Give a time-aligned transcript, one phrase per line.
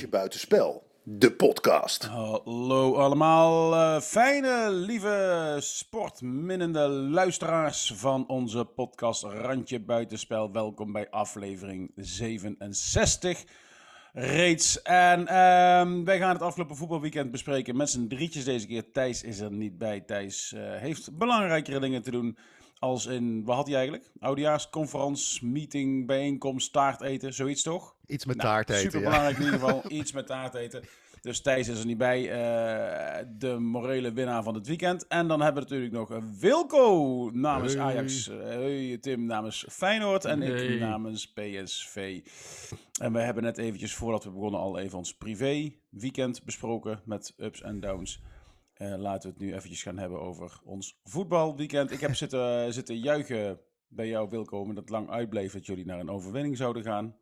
[0.00, 2.04] Randje Buitenspel, de podcast.
[2.04, 10.52] Hallo allemaal, eh, fijne, lieve, sportminnende luisteraars van onze podcast Randje Buitenspel.
[10.52, 13.44] Welkom bij aflevering 67
[14.12, 14.82] reeds.
[14.82, 18.90] En ehm, wij gaan het afgelopen voetbalweekend bespreken met z'n drietjes deze keer.
[18.92, 20.00] Thijs is er niet bij.
[20.00, 22.38] Thijs eh, heeft belangrijkere dingen te doen.
[22.80, 24.10] Als in, wat had hij eigenlijk?
[24.20, 27.94] Oudejaarsconferentie, meeting, bijeenkomst, taart eten, zoiets toch?
[28.06, 28.82] Iets met Nou, taart eten.
[28.82, 29.04] Super ja.
[29.06, 29.82] belangrijk in ieder geval.
[30.00, 30.82] Iets met taart eten.
[31.20, 32.30] Dus Thijs is er niet bij.
[32.30, 35.06] eh, de morele winnaar van het weekend.
[35.06, 37.82] En dan hebben we natuurlijk nog een Wilco namens Hey.
[37.82, 38.28] Ajax.
[38.28, 40.24] eh, Hey, Tim namens Feyenoord.
[40.24, 40.66] En Hey.
[40.66, 42.20] ik namens PSV.
[43.00, 47.00] En we hebben net eventjes voordat we begonnen al even ons privé weekend besproken.
[47.04, 48.22] Met ups en downs.
[48.80, 51.90] Eh, laten we het nu eventjes gaan hebben over ons voetbalweekend.
[51.90, 54.58] Ik heb zitten, zitten juichen bij jou Wilco.
[54.60, 57.16] Omdat het lang uitbleef dat jullie naar een overwinning zouden gaan.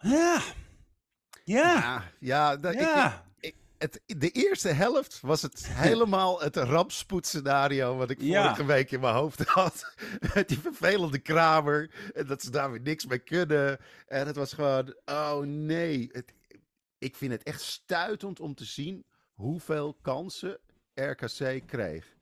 [0.00, 0.40] Ja.
[1.44, 1.74] Ja.
[1.74, 3.26] Ja, ja, dat- ik- Ja.
[3.40, 8.42] ik- het, de eerste helft was het helemaal het rampspoedscenario wat ik Ja.
[8.42, 9.94] vorige week in mijn hoofd had.
[10.34, 11.90] Met die vervelende kramer.
[12.14, 13.78] En dat ze daar weer niks mee kunnen.
[14.06, 16.08] En het was gewoon, oh nee.
[16.12, 16.32] Het,
[16.98, 19.04] ik vind het echt stuitend om te zien
[19.40, 20.58] hoeveel kansen
[20.94, 22.16] RKC kreeg.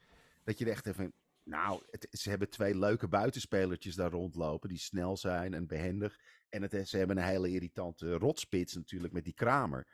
[0.45, 1.13] Dat je er echt even...
[1.43, 4.69] Nou, ze hebben twee leuke buitenspelertjes daar rondlopen.
[4.69, 6.19] Die snel zijn en behendig.
[6.49, 9.89] En het, ze hebben een hele irritante rotspits natuurlijk met die kramer.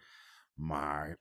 [0.55, 1.19] Maar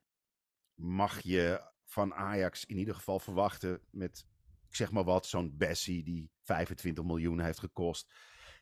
[0.73, 4.25] mag je van Ajax in ieder geval verwachten met,
[4.69, 8.13] ik zeg maar wat, zo'n Bessie die 25 miljoen heeft gekost.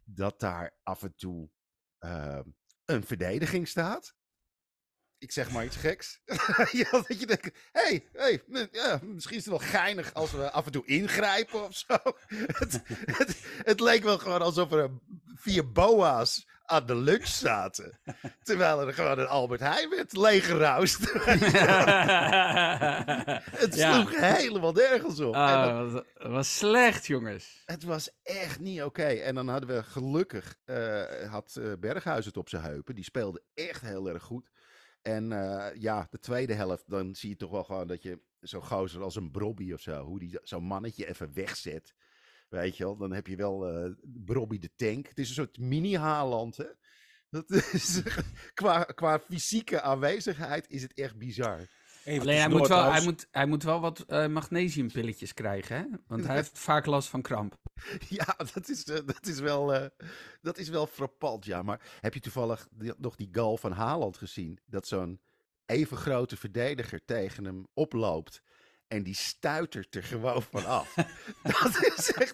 [0.03, 1.49] Dat daar af en toe
[1.97, 2.39] eh,
[2.85, 4.15] een verdediging staat?
[5.21, 6.19] Ik zeg maar iets geks.
[6.71, 8.41] ja, dat je denkt, hé, hey, hey,
[8.71, 11.97] ja, misschien is het wel geinig als we af en toe ingrijpen of zo.
[12.61, 14.89] het, het, het leek wel gewoon alsof er
[15.35, 17.99] vier boa's aan de lunch zaten.
[18.43, 20.99] Terwijl er gewoon een Albert Heijn werd leeggeroust.
[23.57, 23.93] het Ja.
[23.93, 25.33] sloeg helemaal nergens op.
[25.35, 27.61] Ah, dat was- was slecht, jongens.
[27.65, 29.03] het was echt niet oké.
[29.03, 32.95] En dan hadden we gelukkig, eh, had eh, Berghuis het op zijn heupen.
[32.95, 34.49] Die speelde echt heel erg goed.
[35.01, 38.65] En eh, ja, de tweede helft, dan zie je toch wel gewoon dat je zo'n
[38.65, 41.93] gozer als een Brobby of zo, hoe die zo'n mannetje even wegzet.
[42.49, 45.07] Weet je wel, dan heb je wel eh Brobby de tank.
[45.07, 46.65] Het is een soort mini-Haaland, hè.
[47.29, 48.01] Dat is,
[48.53, 51.67] qua, qua fysieke aanwezigheid is het echt bizar.
[52.05, 55.83] Even Alleen hij moet, wel, hij, moet, hij moet wel wat eh, magnesiumpilletjes krijgen, hè?
[56.07, 57.55] Want hij heeft vaak last van kramp.
[58.09, 59.85] Ja, dat is, eh, dat is, wel, eh,
[60.41, 61.61] dat is wel frappant, ja.
[61.61, 64.59] Maar heb je toevallig die- nog die goal van Haaland gezien?
[64.65, 65.19] Dat zo'n
[65.65, 68.41] even grote verdediger tegen hem oploopt.
[68.91, 70.93] En die stuitert er gewoon van af.
[71.43, 72.33] dat is echt,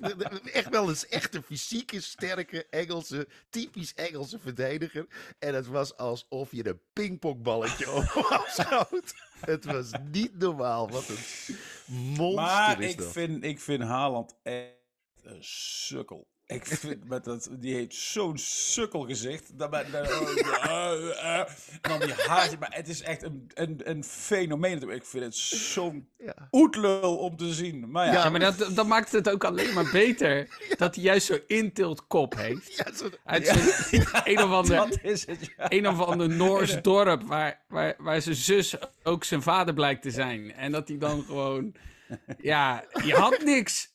[0.52, 5.08] echt wel eens echt een fysieke, sterke Engelse, typisch Engelse verdediger.
[5.40, 9.14] En het was alsof je een pingpongballetje op hem afschoot.
[9.40, 10.90] Het was niet normaal.
[10.90, 13.12] Wat een monster Maar is ik dat.
[13.12, 14.76] vind, ik vind Haaland echt
[15.24, 16.28] een sukkel.
[16.48, 19.58] Ik vind met dat, die heeft zo'n sukkelgezicht.
[19.58, 21.48] Dat eh, eh.
[21.82, 22.58] dan die haartje.
[22.60, 24.90] Maar het is echt een, een, een fenomeen.
[24.90, 26.48] Ik vind het zo'n Ja.
[26.52, 27.92] oetlul om te zien.
[27.92, 30.48] Maar ja, Ja, maar dat, dat maakt het ook alleen maar beter
[30.78, 32.84] dat hij juist zo'n intilt kop heeft.
[32.96, 35.54] Zo, Uit zijn een of ander, is het.
[35.58, 40.12] Een of ander Noors dorp waar, waar, waar zijn zus ook zijn vader blijkt te
[40.12, 40.54] zijn.
[40.54, 41.76] En dat hij dan gewoon...
[42.42, 43.90] Ja, je had niks.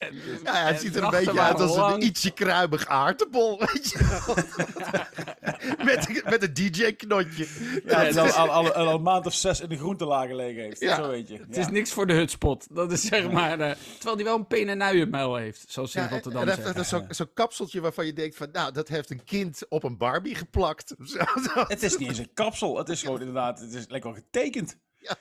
[0.44, 1.94] Ja, hij en ziet er een beetje uit als lang.
[1.94, 3.98] een ietsje kruimig aardappel, weet je
[5.84, 7.46] met, met een DJ-knotje.
[7.84, 10.80] Ja, en dan al, al, al een maand of zes in de groentelaag gelegen heeft.
[10.80, 10.96] Ja.
[10.96, 11.38] Zo weet je.
[11.38, 12.66] Het is niks voor de hutspot.
[12.70, 13.60] Dat is zeg maar...
[13.60, 17.06] eh, terwijl hij wel een pen en nuienmuil heeft, zoals ze in Rotterdam en zo'n
[17.08, 20.94] zo'n kapseltje waarvan je denkt van, nou, dat heeft een kind op een Barbie geplakt.
[21.12, 21.18] Zo,
[21.54, 21.64] zo.
[21.68, 22.78] Het is niet eens een kapsel.
[22.78, 24.76] Het is gewoon inderdaad, het is lekker getekend.
[24.98, 25.16] Ja.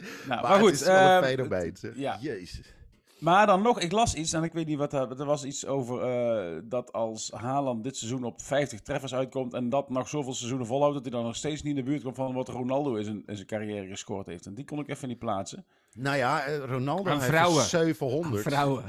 [0.00, 0.70] Nou, Maar, maar, goed.
[0.70, 1.96] het is wel een eh, zeg.
[1.96, 2.18] ja.
[2.20, 2.74] Jezus.
[3.18, 5.66] Maar dan nog, ik las iets en ik weet niet wat dat- er was iets
[5.66, 10.34] over eh, dat als Haaland dit seizoen op 50 treffers uitkomt en dat nog zoveel
[10.34, 12.94] seizoenen volhoudt, dat hij dan nog steeds niet in de buurt komt van wat Ronaldo
[12.94, 14.46] in zijn, in zijn carrière gescoord heeft.
[14.46, 15.64] En die kon ik even niet plaatsen.
[15.94, 17.62] Nou ja, eh, Ronaldo Aan heeft vrouwen.
[17.62, 18.42] er 700.
[18.42, 18.84] Vrouwen.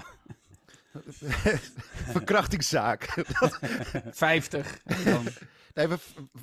[2.11, 3.03] Verkrachtingszaak.
[4.11, 4.77] 50.
[4.83, 5.25] En dan-
[5.73, 5.87] Nee,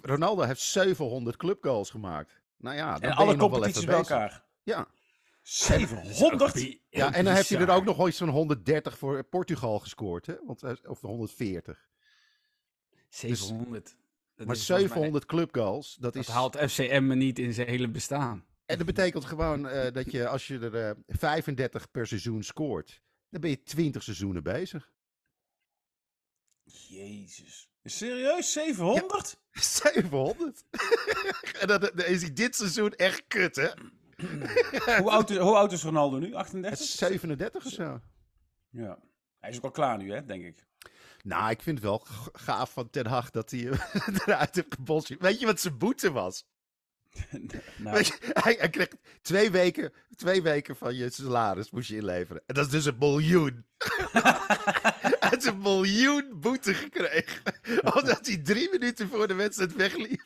[0.03, 2.41] Ronaldo heeft 700 clubgoals gemaakt.
[2.57, 4.17] Nou ja, dan En ben alle je nog wel competities even bij bezig.
[4.17, 4.43] elkaar.
[4.69, 4.89] Ja.
[5.43, 6.79] 700?
[6.91, 10.35] Ja, en dan heeft hij er ook nog ooit zo'n 130 voor Portugal gescoord, hè?
[10.47, 11.89] Want, hij- of 140.
[13.09, 13.85] 700.
[13.85, 16.29] Dat Maar is volgens mij- 700 clubgoals, dat Dat is...
[16.29, 18.47] haalt FCM me niet in zijn hele bestaan.
[18.67, 23.03] En dat betekent gewoon eh, dat je, als je er eh, 35 per seizoen scoort,
[23.31, 24.93] dan ben je 20 seizoenen bezig.
[26.89, 27.69] Jezus.
[27.85, 28.53] Serieus?
[28.53, 29.39] 700?
[29.53, 30.65] 700?
[31.61, 33.69] en dan, dan is hij dit seizoen echt kut, hè?
[34.99, 36.27] Hoe, oud is, hoe oud is Ronaldo nu?
[36.27, 36.81] Het 38?
[36.81, 38.01] is 37 of zo.
[38.71, 38.99] Ja.
[39.39, 40.67] Hij is ook al klaar nu, hè, denk ik.
[41.23, 43.61] Nou, ik vind het wel gaaf van Ten Hag dat hij
[44.27, 45.17] eruit heeft gebolsje.
[45.19, 46.47] Weet je wat zijn boete was?
[47.77, 48.89] nou, je, hij, hij kreeg
[49.23, 52.43] twee weken, twee weken van je salaris moest je inleveren.
[52.47, 53.65] En dat is dus een miljoen.
[55.29, 57.43] hij heeft een miljoen boete gekregen.
[57.95, 60.23] Omdat hij drie minuten voor de wedstrijd wegliep.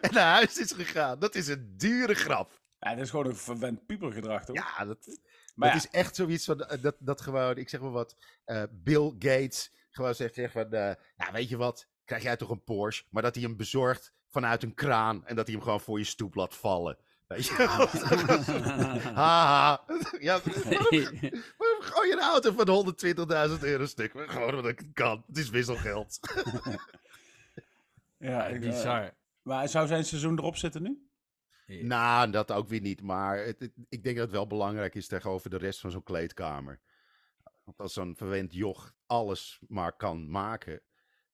[0.00, 1.18] en naar huis is gegaan.
[1.18, 2.60] Dat is een dure grap.
[2.78, 4.56] ja, dat is gewoon een verwend pubergedrag, toch?
[4.56, 5.18] Ja, dat,
[5.54, 8.16] maar dat ja, is echt zoiets van, eh, dat, dat gewoon, ik zeg maar wat,
[8.44, 12.50] eh, Bill Gates gewoon zegt, zegt van, eh, ja, weet je wat, krijg jij toch
[12.50, 15.80] een Porsche, maar dat hij hem bezorgt vanuit een kraan en dat hij hem gewoon
[15.80, 16.98] voor je stoep laat vallen.
[17.26, 17.52] Weet je?
[19.14, 19.84] Haha.
[20.18, 21.20] Ja, waarom,
[21.56, 22.94] waarom gooi je een auto van
[23.58, 24.12] 120.000 euro stuk?
[24.16, 25.24] Gewoon omdat ik het kan.
[25.26, 26.18] Het is wisselgeld.
[28.18, 29.14] ja, ik, eh, Bizar.
[29.42, 31.08] maar zou zijn seizoen erop zitten nu?
[31.66, 33.02] Nou, dat ook weer niet.
[33.02, 36.02] Maar het, het- ik denk dat het wel belangrijk is tegenover de rest van zo'n
[36.02, 36.80] kleedkamer.
[37.64, 40.80] Want als zo'n verwend joch alles maar kan maken,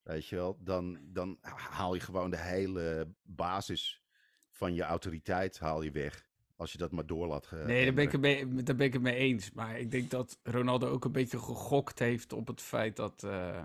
[0.02, 1.38] weet je wel, dan, dan
[1.70, 4.02] haal je gewoon de hele basis
[4.50, 6.29] van je autoriteit haal je weg.
[6.60, 7.66] Als je dat maar door laat gaan.
[7.66, 9.52] Nee, daar ben, ik het mee, daar ben ik het mee eens.
[9.52, 13.64] Maar ik denk dat Ronaldo ook een beetje gegokt heeft op het feit dat, eh,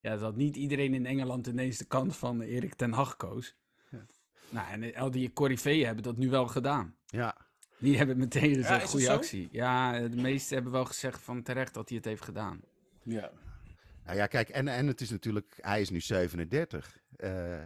[0.00, 3.56] ja, dat niet iedereen in Engeland ineens de kant van Erik ten Hag koos.
[3.90, 4.06] Ja.
[4.48, 6.96] Nou, en al die corifeeën hebben dat nu wel gedaan.
[7.06, 7.36] Ja,
[7.78, 9.48] Die hebben meteen gezegd, dat goede actie.
[9.50, 12.60] Ja, de meesten hebben wel gezegd van terecht dat hij het heeft gedaan.
[13.02, 13.30] Ja.
[14.04, 16.98] nou ja, kijk, en, en het is natuurlijk, hij is nu 37.
[17.16, 17.60] eh,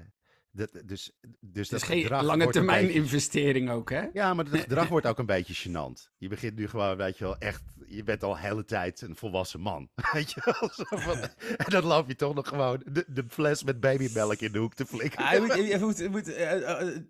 [0.57, 4.05] dat, dus, dus dat is geen gedrag lange termijn beetje- investering ook, hè?
[4.13, 6.11] Ja, maar het gedrag wordt ook een beetje gênant.
[6.19, 7.63] Je begint nu gewoon, weet je wel, echt...
[7.89, 9.89] Je bent al de hele tijd een volwassen man.
[10.13, 10.71] Weet je wel?
[11.01, 11.19] Van-
[11.65, 14.75] en dan loop je toch nog gewoon de, de fles met babymelk in de hoek
[14.75, 15.25] te flikken.
[15.25, 17.03] Ah, je moet, je moet, je moet, eh, eh, eh,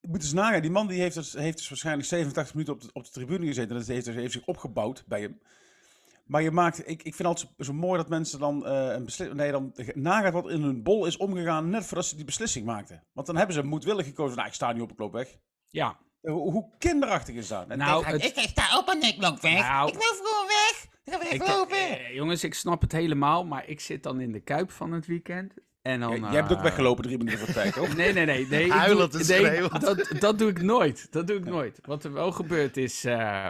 [0.00, 0.60] moet eens nagaan.
[0.62, 3.46] Die man die heeft, dus, heeft dus waarschijnlijk 87 minuten op de, op de tribune
[3.46, 3.70] gezeten.
[3.70, 5.40] En dat heeft, dus- heeft zich opgebouwd bij hem.
[6.30, 9.04] Maar je maakt, ik, ik vind altijd zo, zo mooi dat mensen dan eh een
[9.04, 9.38] beslissing.
[9.40, 11.70] Nee, dan nagaat wat in hun bol is omgegaan.
[11.70, 13.04] net voordat ze die beslissing maakten.
[13.12, 14.36] Want dan hebben ze moedwillig gekozen.
[14.36, 15.36] Nou, ik sta niet op, ik loop weg.
[15.68, 15.98] Ja.
[16.20, 17.68] Hoe, hoe kinderachtig is dat?
[17.68, 19.58] En Nou, het- Ik sta op en ik loop weg.
[19.68, 19.88] Nou.
[19.88, 20.86] ik loop gewoon weg.
[21.04, 21.76] Ik ga Ik, weglopen.
[21.76, 25.06] eh, jongens, ik snap het helemaal, maar ik zit dan in de kuip van het
[25.06, 25.54] weekend.
[25.82, 27.96] En dan, Jij- jij hebt ook eh, weggelopen drie minuten voor tijd, toch?
[27.96, 28.46] Nee, nee, nee.
[28.46, 31.06] nee, ik Huilend nee, dat, dat doe ik nooit.
[31.12, 31.78] Dat doe ik nooit.
[31.82, 33.04] Wat er wel gebeurt is...
[33.04, 33.46] eh,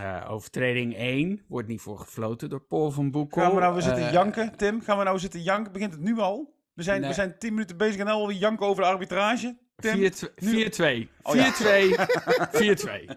[0.00, 3.42] eh, overtreding 1 wordt niet voor gefloten door Paul van Boekel.
[3.42, 4.80] Gaan we nou weer zitten Eh, janken, Tim?
[4.82, 5.72] Gaan we nou zitten janken?
[5.72, 6.54] Begint het nu al?
[6.74, 7.08] We zijn, Nee.
[7.08, 9.56] we zijn tien minuten bezig en alweer janken over de arbitrage.
[9.76, 9.96] Tim?
[9.96, 10.32] 4-2.
[10.36, 11.08] 4-2.
[11.22, 11.52] Oh, ja.
[11.52, 11.94] 4-2.
[12.52, 13.08] 4-2.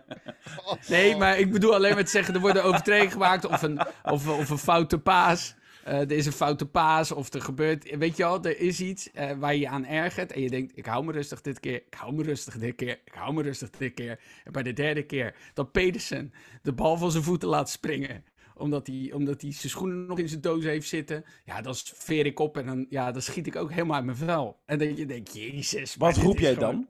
[0.88, 3.80] Nee, maar ik bedoel alleen maar te zeggen, er wordt een overtreding gemaakt of een,
[4.04, 5.56] of, of een foute paas.
[5.84, 9.12] Eh, er is een foute paas of er gebeurt, weet je wel, er is iets
[9.12, 10.32] eh, waar je je aan ergert.
[10.32, 13.00] En je denkt, ik hou me rustig dit keer, ik hou me rustig dit keer,
[13.06, 14.20] ik hou me rustig dit keer.
[14.44, 18.24] En bij de derde keer dat Pedersen de bal van zijn voeten laat springen
[18.56, 21.26] omdat hij, omdat hij zijn schoenen nog in zijn doos heeft zitten.
[21.46, 24.18] Ja, dan veer ik op en dan, ja, dan schiet ik ook helemaal uit mijn
[24.18, 24.60] vel.
[24.66, 25.96] En dan je denkt, jezus.
[25.96, 26.88] Wat roep jij gewoon- dan?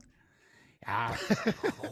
[0.80, 1.10] Ja,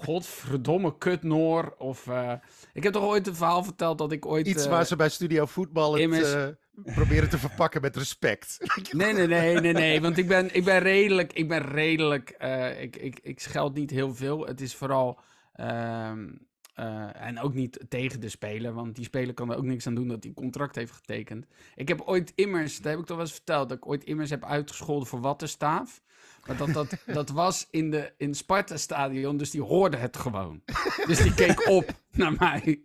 [0.00, 1.74] godverdomme kutnoor.
[1.78, 2.32] Of, eh,
[2.72, 4.46] ik heb toch ooit een verhaal verteld dat ik ooit...
[4.46, 6.32] Iets waar ze bij Studio Voetbal het immers-
[6.84, 8.56] proberen te verpakken met respect.
[8.92, 10.00] Nee, nee, nee, nee, nee.
[10.00, 11.32] Want ik ben, ik ben redelijk.
[11.32, 12.30] Ik ben redelijk.
[12.30, 14.46] eh, ik, ik, ik scheld niet heel veel.
[14.46, 15.18] Het is vooral.
[15.52, 16.28] ehm,
[16.74, 18.72] eh, en ook niet tegen de speler.
[18.72, 21.46] Want die speler kan er ook niks aan doen dat hij een contract heeft getekend.
[21.74, 22.76] Ik heb ooit immers.
[22.76, 23.68] Dat heb ik toch wel eens verteld.
[23.68, 26.02] Dat ik ooit immers heb uitgescholden voor wattenstaaf.
[26.46, 29.36] Maar dat, dat, dat was in, de, in Sparta-stadion.
[29.36, 30.62] Dus die hoorde het gewoon.
[31.06, 32.80] Dus die keek op naar mij.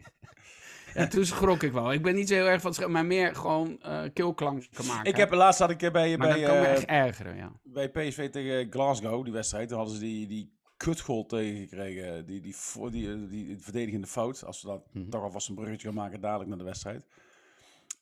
[1.03, 1.93] Ja, toen schrok ik wel.
[1.93, 5.09] Ik ben niet zo heel erg van het maar meer gewoon eh keelklanken maken.
[5.11, 7.51] Ik heb laatst had ik bij, Maar bij, dat kan me eh, echt ergeren, ja.
[7.63, 12.25] bij PSV tegen Glasgow, die wedstrijd, toen hadden ze die, die kutgoal tegengekregen.
[12.25, 14.45] Die, die, voor- die, die, die verdedigende fout.
[14.45, 15.09] Als we dat Mhm.
[15.09, 17.05] toch alvast een bruggetje gaan maken dadelijk naar de wedstrijd.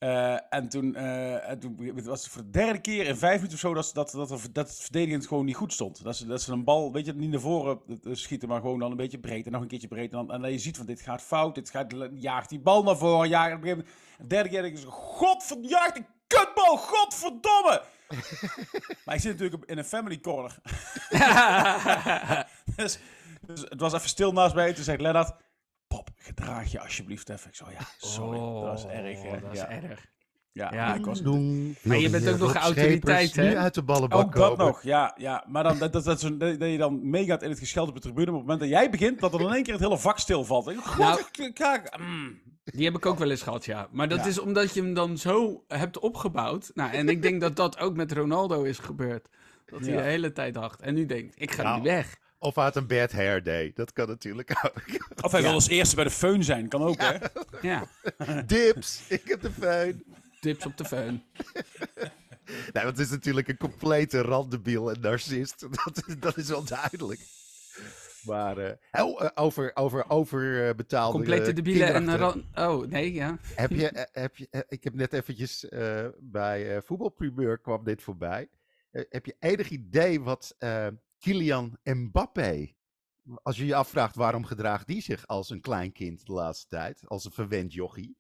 [0.04, 3.36] Eh, en toen, eh, en toen het was het voor de derde keer in vijf
[3.36, 6.04] minuten of zo dat, dat, dat, dat, het verdedigend gewoon niet goed stond.
[6.04, 8.80] Dat ze, dat ze een bal, weet je, niet naar voren eh, schieten, maar gewoon
[8.80, 10.12] dan een beetje breed en nog een keertje breed.
[10.12, 12.84] En dan, en dan je ziet van dit gaat fout, dit gaat, jaagt die bal
[12.84, 13.86] naar voren, jaagt, op een
[14.18, 17.82] de derde keer denk ik, godverdomme, jaagt die kutbal, godverdomme!
[19.06, 20.58] maar ik zit natuurlijk in een family corner.
[22.76, 23.00] dus,
[23.42, 24.74] dus het was even stil naast mij.
[24.74, 25.36] Toen zei Lennart,
[26.24, 27.50] gedraag je alsjeblieft even.
[27.50, 29.22] Ik zo, ja, sorry, dat was erg.
[29.22, 29.28] hè.
[29.28, 29.70] Oh, Dat is ja.
[29.70, 30.12] erg.
[30.52, 30.96] Ja, Ja.
[30.96, 33.50] ik was, Maar je bent ook nog autoriteit, hè?
[33.50, 34.66] Nu uit de ballenbak ook dat komen.
[34.66, 35.14] nog, ja.
[35.18, 35.46] ja.
[35.48, 38.02] Maar dan, dat, dat, dat, is dat je dan meegaat in het gescheld op de
[38.02, 38.28] tribune.
[38.28, 40.70] Op het moment dat jij begint, dat er in één keer het hele vak stilvalt.
[40.70, 42.40] Ik, God, Nou- ik- ik- ik- mm.
[42.64, 43.88] Die heb ik ook wel eens gehad, ja.
[43.92, 44.26] Maar dat Ja.
[44.26, 46.72] is omdat je hem dan zo hebt opgebouwd.
[46.74, 49.28] Nou, en ik denk dat dat ook met Ronaldo is gebeurd.
[49.66, 49.98] Dat hij Ja.
[49.98, 50.82] de hele tijd dacht.
[50.82, 51.78] En nu denkt, ik ga Nou.
[51.78, 52.18] nu weg.
[52.44, 53.72] Of hij had een bad hair day.
[53.76, 54.82] Dat kan natuurlijk ook.
[55.24, 55.46] Of hij Ja.
[55.46, 57.18] wil als eerste bij de feun zijn, kan ook hè.
[57.70, 57.88] Ja,
[58.46, 60.04] Dips, ik heb de feun.
[60.40, 61.22] tips op de föhn.
[62.74, 65.60] Nee, want het is natuurlijk een complete randebiel en narcist.
[65.86, 67.20] Dat, is- dat is wel duidelijk.
[68.24, 71.94] Maar eh, oh, eh, over, over overbetaalde Complete eh, debielen en...
[71.94, 73.38] kinderachter- ran- Oh, nee, ja.
[73.56, 78.02] heb je, eh, heb je, ik heb net eventjes eh, bij eh voetbalprimeur kwam dit
[78.04, 78.48] voorbij.
[78.92, 80.88] Heb je enig idee wat eh,
[81.24, 82.76] Kylian Mbappé,
[83.42, 87.08] als je je afvraagt waarom gedraagt die zich als een klein kind de laatste tijd,
[87.08, 88.18] als een verwend jochie,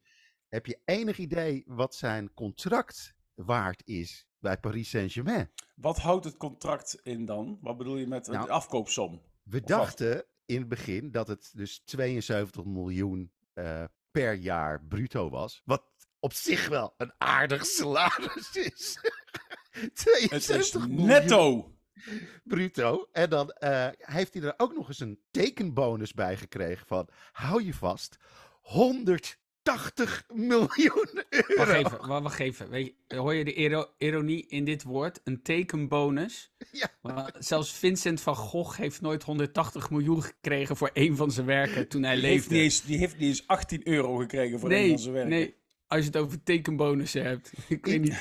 [0.47, 5.51] heb je enig idee wat zijn contract waard is bij Paris Saint-Germain?
[5.75, 7.57] Wat houdt het contract in dan?
[7.61, 9.21] Wat bedoel je met Nou, de afkoopsom?
[9.43, 15.61] We dachten in het begin dat het dus 72 miljoen eh, per jaar bruto was.
[15.65, 15.83] Wat
[16.19, 18.97] op zich wel een aardig salaris is.
[19.73, 21.72] Het 72 is miljoen netto.
[22.43, 23.07] bruto.
[23.11, 27.63] En dan eh, heeft hij er ook nog eens een tekenbonus bij gekregen van, hou
[27.63, 28.17] je vast,
[28.61, 31.55] 180 miljoen euro.
[31.55, 32.69] Wacht even, wa- wacht even.
[32.69, 35.19] Weet je, hoor je de iro- ironie in dit woord?
[35.23, 36.51] Een tekenbonus.
[36.71, 36.87] Ja.
[37.01, 41.87] Maar zelfs Vincent van Gogh heeft nooit 180 miljoen gekregen voor één van zijn werken
[41.87, 42.53] toen hij Die heeft, leefde.
[42.53, 45.27] niet eens, die heeft niet eens 18 euro gekregen voor een nee, van zijn werk.
[45.27, 45.55] nee,
[45.87, 47.51] als je het over tekenbonussen hebt.
[47.67, 48.17] Ik weet niet.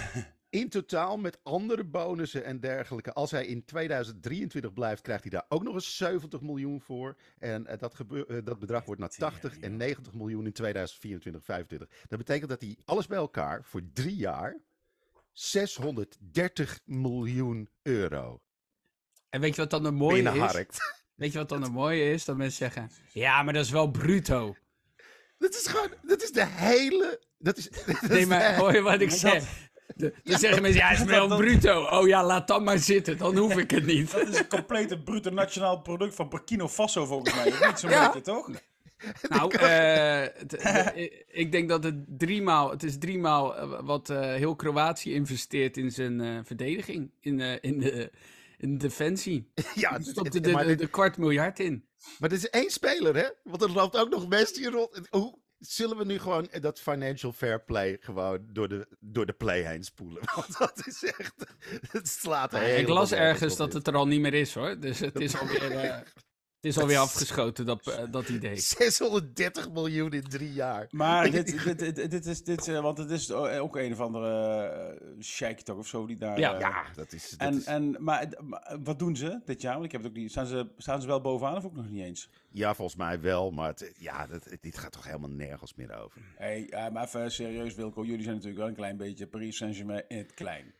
[0.52, 3.12] In totaal met andere bonussen en dergelijke.
[3.12, 7.16] Als hij in 2023 blijft, krijgt hij daar ook nog eens 70 miljoen voor.
[7.38, 11.42] En eh, dat, gebeur- eh, dat bedrag wordt naar 80 en 90 miljoen in 2024,
[11.42, 12.08] 2025.
[12.08, 14.56] Dat betekent dat hij alles bij elkaar voor drie jaar
[15.32, 18.40] 630 miljoen euro
[19.28, 20.78] En weet je wat dan een mooie is?
[21.14, 22.24] Weet je wat dan een mooie is?
[22.24, 24.56] Dat mensen zeggen, ja, maar dat is wel bruto.
[25.38, 27.20] Dat is gewoon, dat is de hele...
[27.38, 29.70] Dat is, dat Nee, is maar hoor je wat ik zeg?
[29.96, 31.84] De- Dan zeggen mensen, ja, het is wel dat- bruto.
[31.84, 34.12] Oh ja, laat dat maar zitten, dan hoef ik het niet.
[34.12, 37.46] Dat is een complete bruto nationaal product van Burkina Faso volgens mij.
[37.46, 38.04] Of niet zo'n Ja.
[38.06, 38.50] beetje, toch?
[39.28, 40.22] Nou, eh,
[41.28, 45.90] ik denk dat het driemaal, het is driemaal eh, wat eh, heel Kroatië investeert in
[45.90, 48.10] zijn eh, verdediging, in, eh, in, de,
[48.58, 49.50] in defensie.
[49.74, 51.84] ja, Er het- stopt het- de, maar de, dit- de kwart miljard in.
[52.18, 53.26] Maar het is één speler, hè?
[53.44, 55.00] Want er loopt ook nog Messi rond.
[55.10, 59.62] Hoe zullen we nu gewoon dat financial fair play gewoon door de, door de play
[59.62, 60.22] heen spoelen?
[60.34, 61.34] Want dat is echt...
[61.90, 63.76] Het slaat ik helemaal las nergens ergens dat dit.
[63.76, 64.78] het er al niet meer is hoor.
[64.78, 66.00] Dus het is alweer, eh,
[66.62, 68.56] het is alweer afgeschoten, dat, eh, dat idee.
[68.78, 70.86] 630 miljoen in drie jaar.
[70.90, 74.96] Maar dit, dit, dit, dit is, dit, eh, want het is ook een of andere
[75.02, 76.38] uh, sheik toch of zo die daar...
[76.38, 76.54] Ja.
[76.54, 77.30] eh, Ja, dat is...
[77.30, 79.72] Dat en, is en, maar, maar wat doen ze dit jaar?
[79.72, 80.30] Want ik heb het ook niet...
[80.30, 82.28] Staan ze, staan ze wel bovenaan of ook nog niet eens?
[82.52, 86.20] ja, volgens mij wel, maar het, ja, dat, dit gaat toch helemaal nergens meer over.
[86.36, 90.04] Hey, eh, maar even serieus Wilco, jullie zijn natuurlijk wel een klein beetje Paris Saint-Germain
[90.08, 90.74] in het klein.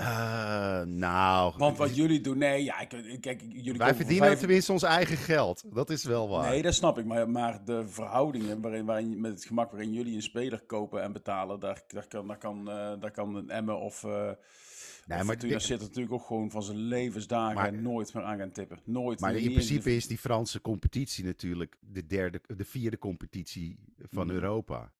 [0.00, 4.38] Eh, nou, Want wat jullie doen, nee, ja, ik, ik- kijk, jullie wij verdienen vijf-
[4.38, 5.62] tenminste ons eigen geld.
[5.74, 6.50] Dat is wel waar.
[6.50, 7.04] Nee, dat snap ik.
[7.04, 11.12] Maar, maar de verhoudingen waarin, waarin, met het gemak waarin jullie een speler kopen en
[11.12, 14.10] betalen, daar, daar, kan, daar, kan, eh, daar kan een Emmen of, uh,
[15.06, 18.38] Nee, maar Fortuna dit- zit natuurlijk ook gewoon van zijn levensdagen Maar- nooit meer aan
[18.38, 18.78] gaan tippen.
[18.84, 19.20] Nooit.
[19.20, 23.78] Maar in principe de- is die Franse competitie natuurlijk de, derde, de vierde competitie
[24.10, 24.34] van Mhm.
[24.34, 24.92] Europa.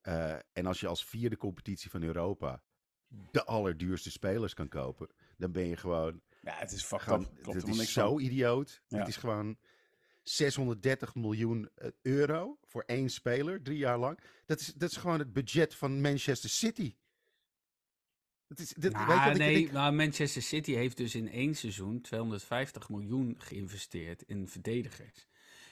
[0.00, 2.62] Eh, en als je als vierde competitie van Europa
[3.30, 6.20] de allerduurste spelers kan kopen, dan ben je gewoon.
[6.40, 7.28] Ja, het is fucked gewoon.
[7.42, 8.20] Klopt het is niks zo van.
[8.20, 8.82] idioot.
[8.88, 8.98] Ja.
[8.98, 9.56] Het is gewoon
[10.22, 14.18] 630 miljoen eh, euro voor één speler, drie jaar lang.
[14.46, 16.94] Dat is, dat is gewoon het budget van Manchester City.
[18.48, 21.54] Dat is, dat, weet je Nou, ik nee, nou, Manchester City heeft dus in één
[21.54, 25.26] seizoen 250 miljoen geïnvesteerd in verdedigers.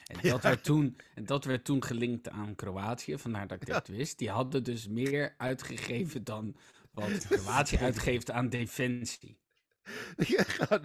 [0.05, 3.89] En dat, werd, toen, en dat werd toen gelinkt aan Kroatië, vandaar dat ik dat
[3.89, 4.19] wist.
[4.19, 6.57] Die hadden dus meer uitgegeven dan
[6.93, 9.39] wat Kroatië uitgeeft aan defensie.
[10.17, 10.83] Die gaan,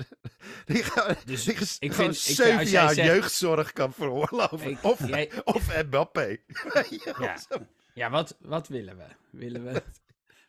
[0.65, 4.69] die gaan, Dus die gaan ik vind- ik- zeven jij jaar zegt- jeugdzorg kan veroorloven.
[4.69, 6.37] Ik- of, jij- of Mbappé.
[7.19, 7.37] Ja,
[7.93, 9.05] ja wat, wat willen we?
[9.29, 9.83] Willen we,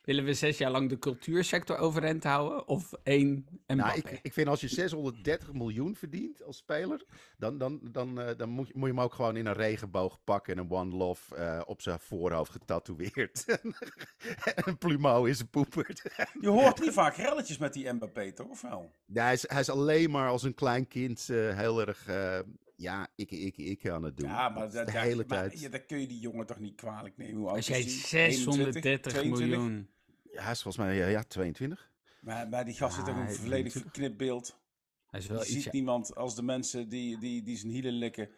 [0.07, 2.67] willen we zes jaar lang de cultuursector overeind houden?
[2.67, 3.29] Of één
[3.67, 3.75] Mbappé?
[3.75, 7.05] Nou, ik, ik vind als je 630 miljoen verdient als speler,
[7.37, 10.23] dan, dan, dan, eh, dan moet, je, moet je hem ook gewoon in een regenboog
[10.23, 13.45] pakken en een One Love eh, op zijn voorhoofd getatoeëerd.
[13.61, 13.75] en
[14.67, 16.01] een plumeau in zijn poepert.
[16.41, 18.49] Je hoort niet vaak relletjes met die Mbappé, toch?
[18.49, 18.91] Of wel?
[19.05, 22.39] Nee, hij, is, hij is alleen maar als een klein kind eh, heel erg, eh,
[22.75, 24.27] ja, ik, ik, ik aan het doen.
[24.29, 25.59] Ja, maar, Dat is dat, de ja, hele maar tijd.
[25.59, 27.35] ja, dan kun je die jongen toch niet kwalijk nemen.
[27.35, 27.89] Hoe Als is jij die?
[27.89, 29.47] 630 21, 22?
[29.47, 29.87] miljoen...
[30.31, 31.89] Ja, hij is volgens mij ja, ja, 22.
[32.21, 34.59] Maar, maar die gast zit Ah, toch een volledig verknipt beeld.
[35.09, 35.71] Hij is Je wel ziet iets...
[35.71, 38.29] niemand als de mensen die, die, die zijn hielen likken.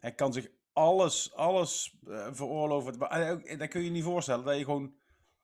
[0.00, 2.98] Hij kan zich alles, alles eh, veroorloofd.
[2.98, 4.44] Maar, eh, ook- dat kun je je niet voorstellen.
[4.44, 4.94] Dat je gewoon,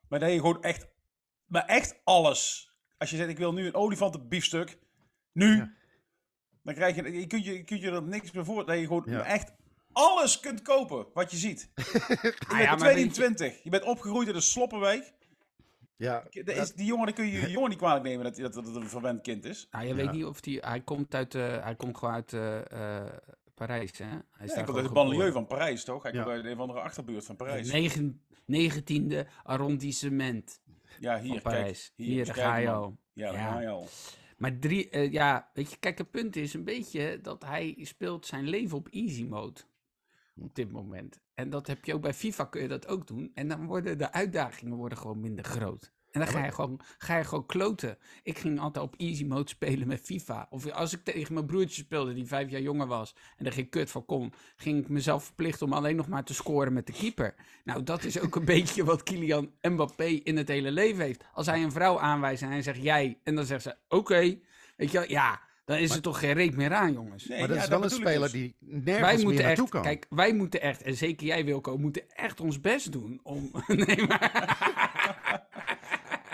[0.09, 0.87] maar dat je gewoon echt,
[1.47, 2.71] maar echt alles.
[2.99, 4.79] Als je zegt, ik wil nu een olifantenbiefstuk,
[5.33, 5.73] nu, Ja.
[6.63, 8.87] dan krijg je, je kunt je, je kunt je er niks meer voor, dat je
[8.87, 9.25] gewoon Ja.
[9.25, 9.53] echt
[9.93, 11.71] alles kunt kopen wat je ziet.
[11.75, 15.13] Je Ah, ja, bent maar weet je- 22, je bent opgegroeid in de Sloppenwijk.
[16.03, 18.53] Ja, Dat is, die jongen, dan kun je je jongen niet kwalijk nemen dat, dat,
[18.55, 19.69] dat het een verwend kind is.
[19.71, 19.97] Nou, je Ja.
[19.97, 20.59] weet niet of die...
[20.61, 23.13] Hij komt, uit, eh, hij komt gewoon uit eh, eh,
[23.55, 24.05] Parijs, hè?
[24.07, 26.03] Hij is Ja, hij komt uit de banlieue van Parijs, toch?
[26.03, 26.23] Hij Ja.
[26.23, 27.71] komt uit een of andere achterbuurt van Parijs.
[27.73, 30.61] Negen, 19e arrondissement
[31.01, 31.93] Ja, van hier, Parijs.
[31.97, 32.09] kijk.
[32.09, 32.97] Hier, ga je al.
[33.13, 33.53] Ja, Ja.
[33.53, 33.89] ga je al.
[34.37, 38.27] Maar drie, eh, ja, weet je, kijk, het punt is een beetje dat hij speelt
[38.27, 39.61] zijn leven op easy mode.
[40.41, 41.21] Op dit moment.
[41.35, 43.31] En dat heb je ook bij FIFA, kun je dat ook doen.
[43.35, 45.93] En dan worden de uitdagingen worden gewoon minder groot.
[46.13, 47.99] En dan ga je, gewoon, ga je gewoon kloten.
[48.23, 50.47] Ik ging altijd op easy mode spelen met FIFA.
[50.51, 53.15] Of als ik tegen mijn broertje speelde, die vijf jaar jonger was.
[53.37, 54.33] En er geen kut van kon.
[54.57, 57.35] Ging ik mezelf verplichten om alleen nog maar te scoren met de keeper.
[57.65, 61.25] Nou, dat is ook een beetje wat Kylian Mbappé in het hele leven heeft.
[61.33, 63.21] Als hij een vrouw aanwijst en hij zegt jij.
[63.23, 64.39] En dan zegt ze oké.
[64.77, 67.27] Weet je wel, ja, dan is er toch geen reet meer aan, jongens.
[67.27, 68.33] Nee, maar dat ja, is wel een ik speler dus.
[68.33, 69.83] die wij nergens meer moeten naartoe echt, kan.
[69.83, 73.51] kijk, wij moeten echt, en zeker jij Wilco, moeten echt ons best doen om...
[73.67, 74.31] nee, maar...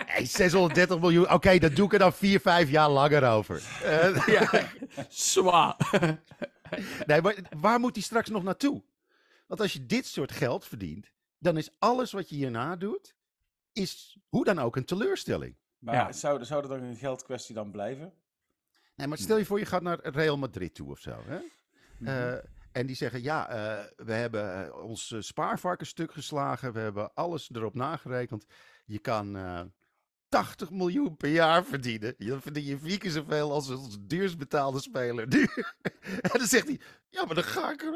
[0.05, 3.63] Hey, 630 miljoen, oké, dat doe ik er dan 4, 5 jaar langer over.
[3.83, 4.69] Eh, ja,
[5.09, 5.75] zwaar.
[7.05, 8.83] nee, maar waar moet hij straks nog naartoe?
[9.47, 13.15] Want als je dit soort geld verdient, dan is alles wat je hierna doet,
[13.73, 15.55] is hoe dan ook een teleurstelling.
[15.79, 16.11] Maar Ja.
[16.11, 18.13] zou, zou dat dan een geldkwestie dan blijven?
[18.99, 21.23] Nee, maar stel je voor, je gaat naar Real Madrid toe of zo.
[21.25, 21.37] Hè?
[21.97, 22.09] Mhm.
[22.09, 22.37] Eh,
[22.71, 26.73] en die zeggen, ja, eh, we hebben eh, ons spaarvarken stuk geslagen.
[26.73, 28.45] We hebben alles erop nagerekend.
[28.85, 29.61] Je kan eh
[30.29, 32.15] 80 miljoen per jaar verdienen.
[32.17, 35.41] Dan verdien je vier keer zoveel als onze duurst betaalde speler nu.
[36.31, 36.79] en dan zegt hij,
[37.09, 37.93] ja, maar dan ga ik er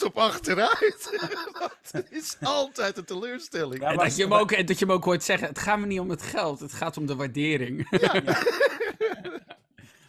[0.00, 1.18] 120% op achteruit.
[1.92, 3.82] dat is altijd een teleurstelling.
[3.82, 5.78] Ja, En dat je, hem ook, en dat je hem ook hoort zeggen, het gaat
[5.78, 7.88] me niet om het geld, het gaat om de waardering.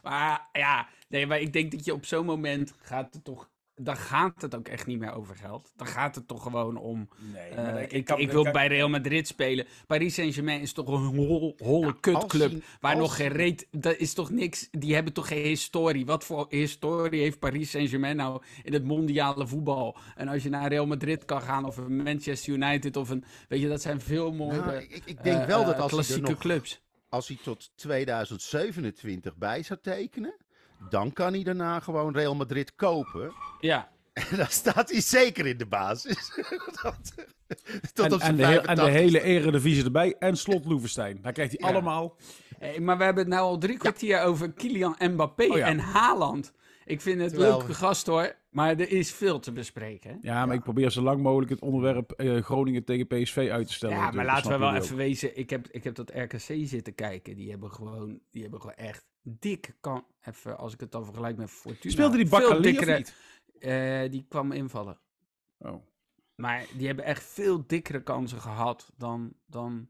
[0.10, 3.50] maar ja, nee, maar ik denk dat je op zo'n moment gaat het toch...
[3.82, 5.72] Dan gaat het ook echt niet meer over geld.
[5.76, 7.10] Dan gaat het toch gewoon om...
[7.34, 9.66] Nee, eh, ik, ik, kan- wil kan- bij Real Madrid spelen.
[9.88, 12.52] Paris Saint-Germain is toch een hol, holle kutclub.
[12.52, 13.68] hij- waar als nog geen reet...
[13.72, 14.68] Dat is toch niks...
[14.72, 16.06] Die hebben toch geen historie.
[16.06, 19.98] Wat voor historie heeft Paris Saint-Germain nou in het mondiale voetbal?
[20.16, 23.24] En als je naar Real Madrid kan gaan of een Manchester United of een...
[23.48, 24.34] Weet je, dat zijn veel.
[24.34, 26.84] Nou, ik, ik denk eh, wel dat eh, als klassieke nog clubs.
[27.16, 30.36] Als hij tot 2027 bij zou tekenen,
[30.90, 33.32] dan kan hij daarna gewoon Real Madrid kopen.
[33.60, 33.90] Ja.
[34.32, 36.32] En dan staat hij zeker in de basis.
[36.82, 37.14] Dat-
[37.94, 38.92] tot En, op en, zijn de, heel- en de 85ste.
[38.92, 41.20] hele eredivisie erbij en slot Loevestein.
[41.22, 41.74] Daar krijgt hij Ja.
[41.76, 42.16] allemaal.
[42.60, 45.66] Hey, maar we hebben het nou al drie kwartier over Kylian Mbappé Oh ja.
[45.68, 46.52] en Haaland.
[46.86, 50.18] Ik vind het Terwijl- leuke gast hoor, maar er is veel te bespreken.
[50.22, 53.74] Ja, maar ik probeer zo lang mogelijk het onderwerp eh, Groningen tegen PSV uit te
[53.74, 53.96] stellen.
[53.96, 55.38] Ja, maar natuurlijk, laten we wel even wezen.
[55.38, 57.36] Ik heb, ik heb dat RKC zitten kijken.
[57.36, 60.06] Die hebben gewoon, die hebben gewoon echt dik kan.
[60.22, 61.94] Even als ik het dan vergelijk met Fortuna.
[61.94, 63.16] Speelde die veel Bakkali of dikkere- niet?
[63.60, 64.98] Eh, die kwam invallen.
[65.60, 65.84] Oh.
[66.36, 69.90] Maar die hebben echt veel dikkere kansen gehad dan, dan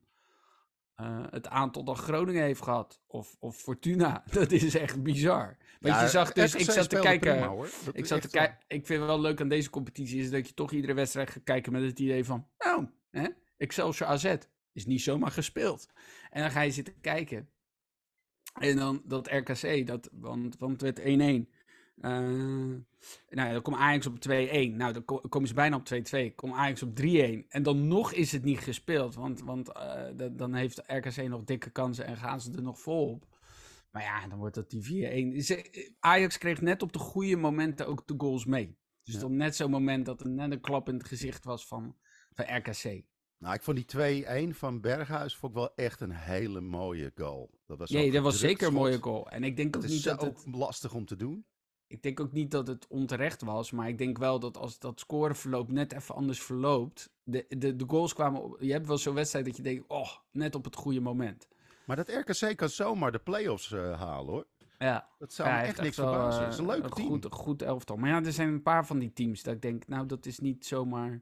[0.96, 3.02] eh, het aantal dat Groningen heeft gehad.
[3.08, 4.24] Of, of Fortuna.
[4.32, 5.58] Dat is echt bizar.
[5.80, 7.32] Want Ja, je zag dus, ik zat te kijken.
[7.32, 7.70] prima, hoor.
[7.86, 8.58] Dat Ik zat te kijken.
[8.68, 11.44] Ik vind het wel leuk aan deze competitie is dat je toch iedere wedstrijd gaat
[11.44, 13.28] kijken met het idee van, nou, hè,
[13.58, 14.36] Excelsior AZ
[14.74, 15.88] is niet zomaar gespeeld.
[16.30, 17.50] En dan ga je zitten kijken.
[18.60, 21.55] En dan dat RKC, dat, want, want het werd 1-1.
[22.02, 24.76] Eh, nou, ja, dan komt Ajax op 2-1.
[24.76, 26.36] Nou, dan ko- komen ze bijna op 2-2.
[26.36, 27.46] Komt Ajax op 3-1.
[27.50, 29.16] En dan nog is het niet gespeeld.
[29.16, 32.80] Want, want eh, da- dan heeft RKC nog dikke kansen en gaan ze er nog
[32.82, 33.26] vol op.
[33.92, 35.42] Maar ja, dan wordt dat die 4-1.
[35.42, 38.78] Ze- Ajax kreeg net op de goede momenten ook de goals mee.
[39.04, 39.20] Dus Ja.
[39.20, 41.96] dan net zo'n moment dat er net een klap in het gezicht was van,
[42.34, 43.04] van RKC.
[43.38, 47.60] Nou, ik vond die 2-1 van Berghuis vond ik wel echt een hele mooie goal.
[47.66, 49.30] Dat was Nee, ook dat was zeker een mooie goal.
[49.30, 50.56] En ik denk Dat ook is niet zo dat het...
[50.56, 51.46] lastig om te doen.
[51.88, 55.00] Ik denk ook niet dat het onterecht was, maar ik denk wel dat als dat
[55.00, 57.10] scoreverloop net even anders verloopt.
[57.24, 58.44] De, de, de goals kwamen.
[58.44, 61.48] op- Je hebt wel zo'n wedstrijd dat je denkt, oh, net op het goede moment.
[61.86, 64.46] Maar dat RKC kan zomaar de play-offs eh, halen hoor.
[64.80, 66.40] Ja, Dat zou ja, me hij echt niks verbazen.
[66.40, 67.08] eh, Het is een leuk een team.
[67.08, 67.96] Goed, goed elftal.
[67.96, 70.40] Maar ja, er zijn een paar van die teams dat ik denk, nou, dat is
[70.40, 71.22] niet zomaar.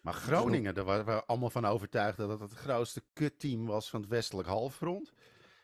[0.00, 4.00] Maar Groningen, daar waren we allemaal van overtuigd dat het het grootste kutteam was van
[4.00, 5.12] het westelijk halfrond.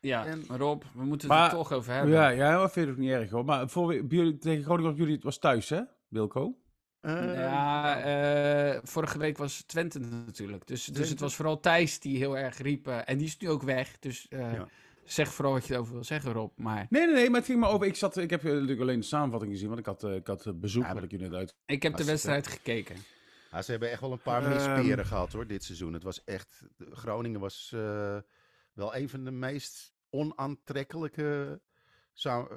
[0.00, 2.12] Ja, En- maar Rob, we moeten Maar- het er toch over hebben.
[2.12, 3.44] Ja, ja, dat vind ik ook niet erg hoor.
[3.44, 6.54] Maar voor jullie, tegen Groningen, jullie, het was thuis hè, Wilco?
[7.00, 10.66] Eh, Ja, eh, vorige week was Twente natuurlijk.
[10.66, 12.86] Dus, dus het was vooral Thijs die heel erg riep.
[12.86, 13.98] eh, en die is nu ook weg.
[13.98, 14.66] Dus eh, Ja.
[15.04, 16.58] Zeg vooral wat je erover wil zeggen, Rob.
[16.58, 17.86] Maar Nee, nee, nee, maar het ging me over.
[17.86, 20.82] Ik, zat, ik heb natuurlijk alleen de samenvatting gezien, want ik had, ik had bezoek,
[20.82, 21.54] Ja, wat maar- ik net uit.
[21.66, 22.96] ik heb de Als- wedstrijd gekeken.
[23.50, 24.52] Ja, ze hebben echt wel een paar Ehm.
[24.74, 25.92] misperen gehad hoor, dit seizoen.
[25.92, 28.16] Het was echt, Groningen was eh,
[28.72, 31.60] wel een van de meest onaantrekkelijke
[32.12, 32.48] samen,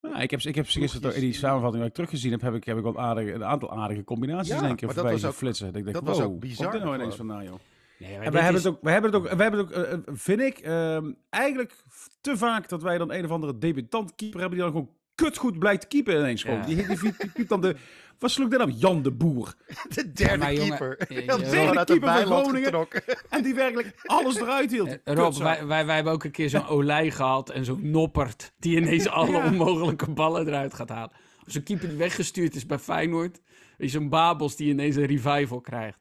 [0.00, 2.64] Nou, ik heb, ik heb gisteren in die samenvatting waar ik teruggezien heb, heb ik,
[2.64, 5.12] heb ik wel aardige, een aantal aardige combinaties Ja, in één keer maar dat voorbij
[5.12, 5.66] was zien ook- flitsen.
[5.66, 7.54] Dat ik denk, dat was wow, ook komt bizar dit nou ineens vandaan, joh.
[7.98, 9.84] Nee, En wij hebben, is- het ook, wij hebben het ook, wij hebben het ook
[9.84, 11.84] eh, eh, vind ik, ehm, eigenlijk
[12.20, 15.58] te vaak dat wij dan een of andere debutant keeper hebben die dan gewoon kutgoed
[15.58, 16.42] blijkt te keeper ineens.
[16.42, 16.58] Gewoon.
[16.58, 16.64] Ja.
[16.66, 17.76] Die, die, die, die dan de,
[18.18, 18.70] wat sloeg dit nou?
[18.70, 19.54] Jan de Boer.
[19.94, 20.98] De derde jongen, keeper.
[21.08, 21.50] ja, Ja, ja.
[21.50, 22.62] Derde keeper van Groningen.
[22.64, 23.02] getrokken.
[23.30, 24.88] En die werkelijk alles eruit hield.
[25.04, 28.52] Eh, Rob, wij, wij, wij hebben ook een keer zo'n olij gehad en zo'n noppert
[28.58, 29.46] die ineens alle Ja.
[29.46, 31.10] onmogelijke ballen eruit gaat halen.
[31.46, 33.40] Of zo'n keeper die weggestuurd is bij Feyenoord.
[33.78, 35.98] Weet je, zo'n Babels die ineens een revival krijgt.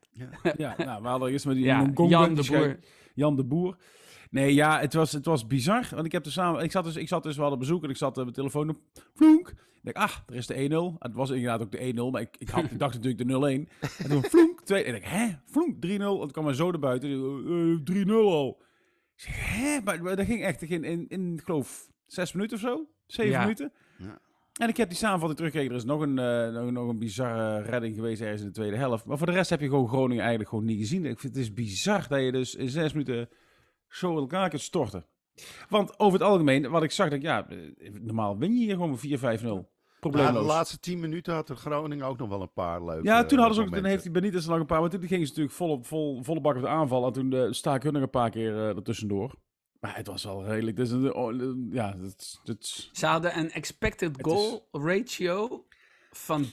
[0.57, 1.91] Ja, nou, we hadden eerst met die Jan de
[2.47, 2.77] Boer.
[3.13, 3.75] Jan de Boer.
[4.29, 5.87] Nee, ja, het was, het was bizar.
[5.91, 6.63] Want ik heb er samen.
[6.63, 8.69] Ik zat dus, ik zat dus, we hadden bezoek en ik zat eh, mijn telefoon
[8.69, 8.77] op.
[9.15, 9.47] Vloenk.
[9.49, 10.57] Ik denk, ah, er is de 1-0.
[10.57, 13.67] En het was inderdaad ook de 1-0, maar ik, ik, had, ik dacht natuurlijk de
[13.79, 13.97] 0-1.
[13.97, 14.83] En toen vloenk, 2.
[14.83, 15.79] En ik denk, hè, vloenk, 3-0.
[15.89, 17.09] En toen kwam mijn zo naar buiten.
[17.09, 18.61] eh, eh, 3-0 al.
[19.15, 22.57] Ik zeg, hè, maar, maar dat ging echt in, in, in, ik geloof, 6 minuten
[22.57, 22.87] of zo.
[23.07, 23.41] 7 Ja.
[23.41, 23.71] minuten.
[23.97, 24.19] Ja.
[24.53, 25.71] En ik heb die samenvatting teruggekeken.
[25.73, 28.77] Er is nog een, eh, nog, nog een bizarre redding geweest ergens in de tweede
[28.77, 29.05] helft.
[29.05, 31.05] Maar voor de rest heb je gewoon Groningen eigenlijk gewoon niet gezien.
[31.05, 33.29] Ik vind het is bizar dat je dus in zes minuten
[33.89, 35.05] zo in elkaar kunt storten.
[35.69, 37.57] Want over het algemeen, wat ik zag, dat ja, eh,
[37.93, 39.43] normaal win je hier gewoon met 4-5-0.
[39.43, 40.41] Na Probleemloos.
[40.41, 43.37] de laatste tien minuten had de Groningen ook nog wel een paar leuke ja, toen
[43.37, 43.81] hadden ze ook, momenten.
[43.81, 46.23] dan heeft hij Benitez nog een paar, maar toen gingen ze natuurlijk vol, op- vol,
[46.23, 47.05] volle bak op de aanval.
[47.05, 49.35] En toen uh, staak hun nog een paar keer uh, ertussendoor.
[49.79, 51.33] Maar het was wel redelijk, dus, uh, oh,
[51.71, 55.65] ja, het, het, Ze hadden een expected goal ratio
[56.11, 56.49] van 3,5.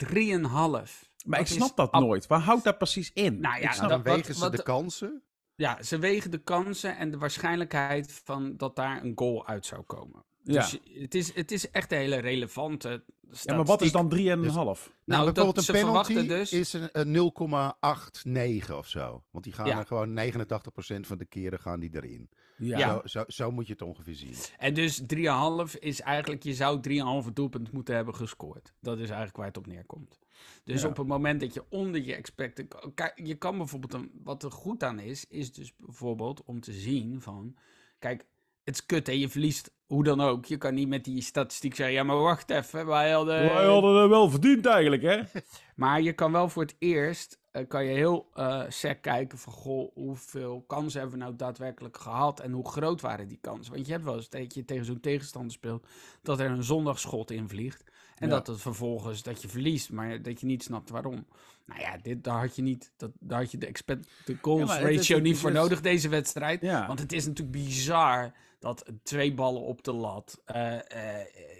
[1.27, 2.27] Maar ik snap dat nooit.
[2.27, 3.41] Waar houdt dat precies in?
[3.41, 5.23] Nou ja, dan wegen wat- ze wat- de kansen.
[5.57, 9.83] Ja, ze wegen de kansen en de waarschijnlijkheid van dat daar een goal uit zou
[9.83, 10.25] komen.
[10.43, 10.53] Ja.
[10.61, 14.27] Dus het is, het is echt een hele relevante ja, maar wat is statistiek.
[14.29, 14.53] dan 3,5?
[14.55, 16.53] Nou, Nou, bijvoorbeeld dat ze een penalty verwachten dus...
[16.53, 19.23] is een, een 0,89 of zo.
[19.31, 19.79] Want die gaan Ja.
[19.79, 22.31] er gewoon 89% van de keren gaan die erin.
[22.57, 22.79] Ja.
[22.79, 22.93] Ja.
[22.95, 24.35] Zo, zo, zo moet je het ongeveer zien.
[24.59, 26.81] En dus 3,5 is eigenlijk, je zou
[27.27, 28.73] 3,5 doelpunt moeten hebben gescoord.
[28.81, 30.19] Dat is eigenlijk waar het op neerkomt.
[30.65, 30.89] Dus Ja.
[30.89, 32.75] op het moment dat je onder je expected...
[32.95, 36.73] Kijk, je kan bijvoorbeeld, een, wat er goed aan is, is dus bijvoorbeeld om te
[36.73, 37.57] zien van...
[37.99, 38.27] Kijk,
[38.65, 40.45] het is kut hè, je verliest hoe dan ook.
[40.45, 43.41] Je kan niet met die statistiek zeggen, ja maar wacht even, wij hadden...
[43.41, 45.23] Wij hadden het wel verdiend eigenlijk, hè?
[45.77, 49.53] Maar je kan wel voor het eerst, eh, kan je heel eh sec kijken van,
[49.53, 53.73] goh, hoeveel kansen hebben we nou daadwerkelijk gehad en hoe groot waren die kansen?
[53.73, 55.87] Want je hebt wel eens dat je tegen zo'n tegenstander speelt,
[56.23, 57.85] dat er een zondagschot invliegt
[58.19, 58.35] en Ja.
[58.35, 61.27] dat het vervolgens, dat je verliest, maar dat je niet snapt waarom.
[61.67, 64.09] Nou ja, dit, daar had je niet, dat, daar had je de expected
[64.43, 66.61] goals Ja, is ratio niet voor is- nodig, deze wedstrijd.
[66.61, 66.87] Ja.
[66.87, 70.77] Want het is natuurlijk bizar dat twee ballen op de lat, eh,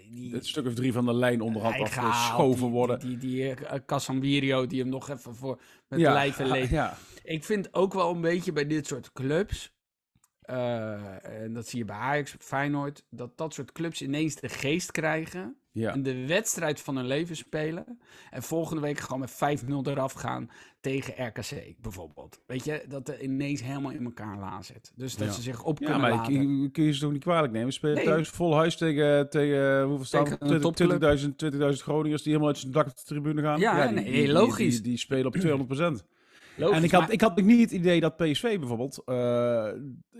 [0.09, 2.99] die, Het stuk of drie van de lijn onderhand afgeschoven worden.
[2.99, 6.69] Die, die, die, eh, die hem nog even voor met ja, lijf en leed.
[6.69, 9.75] Ja, Ik vind ook wel een beetje bij dit soort clubs,
[10.41, 15.57] en dat zie je bij Ajax, Feyenoord, dat dat soort clubs ineens de geest krijgen
[15.77, 15.91] ja.
[15.93, 20.49] en de wedstrijd van hun leven spelen en volgende week gewoon met 5-0 eraf gaan
[20.81, 22.39] tegen RKC bijvoorbeeld.
[22.47, 24.91] Weet je, dat er ineens helemaal in elkaar la zit.
[24.95, 25.33] Dus dat Ja.
[25.33, 26.63] ze zich op Ja, kunnen maar laden.
[26.63, 27.73] ik, kun je ze toch niet kwalijk nemen?
[27.73, 28.05] Spelen Nee.
[28.05, 30.59] thuis vol huis tegen, tegen hoeveel staan Tegen een we?
[30.59, 31.01] topclub.
[31.01, 33.59] 20.000 20.000 Groningers die helemaal uit zijn dak op de tribune gaan.
[33.59, 34.73] Ja, die, nee, die- logisch.
[34.73, 36.05] Die, die spelen op 200%.
[36.59, 39.01] Logisch, en ik had, maar- ik had niet het idee dat PSV bijvoorbeeld...
[39.05, 39.15] eh,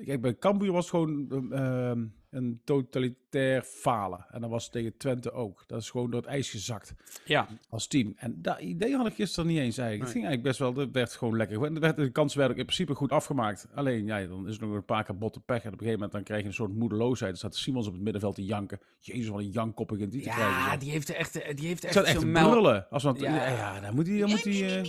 [0.05, 1.91] kijk, bij Cambuur was het gewoon eh,
[2.37, 4.25] een totalitair falen.
[4.31, 5.63] En dat was tegen Twente ook.
[5.67, 6.93] Dat is gewoon door het ijs gezakt
[7.25, 7.47] ja.
[7.69, 8.13] als team.
[8.17, 10.01] En dat idee had ik gisteren niet eens eigenlijk.
[10.01, 11.63] Het ging eigenlijk best wel, het werd gewoon lekker.
[11.63, 13.67] En de, werd, de kansen werden ook in principe goed afgemaakt.
[13.75, 15.61] Alleen, ja, dan is er nog een paar keer botte pech.
[15.61, 17.31] En op een gegeven moment dan krijg je een soort moedeloosheid.
[17.31, 18.79] Dan staat Simons op het middenveld te janken.
[18.99, 20.71] Jezus, wat een jankkoppig in die te krijgen.
[20.71, 22.89] Ja, die heeft echt, die heeft echt echt te zo'n brullen.
[22.89, 23.35] Als want, Ja.
[23.35, 23.49] ja.
[23.49, 24.17] ja, dan moet hij...
[24.17, 24.85] Dan moet hij eh,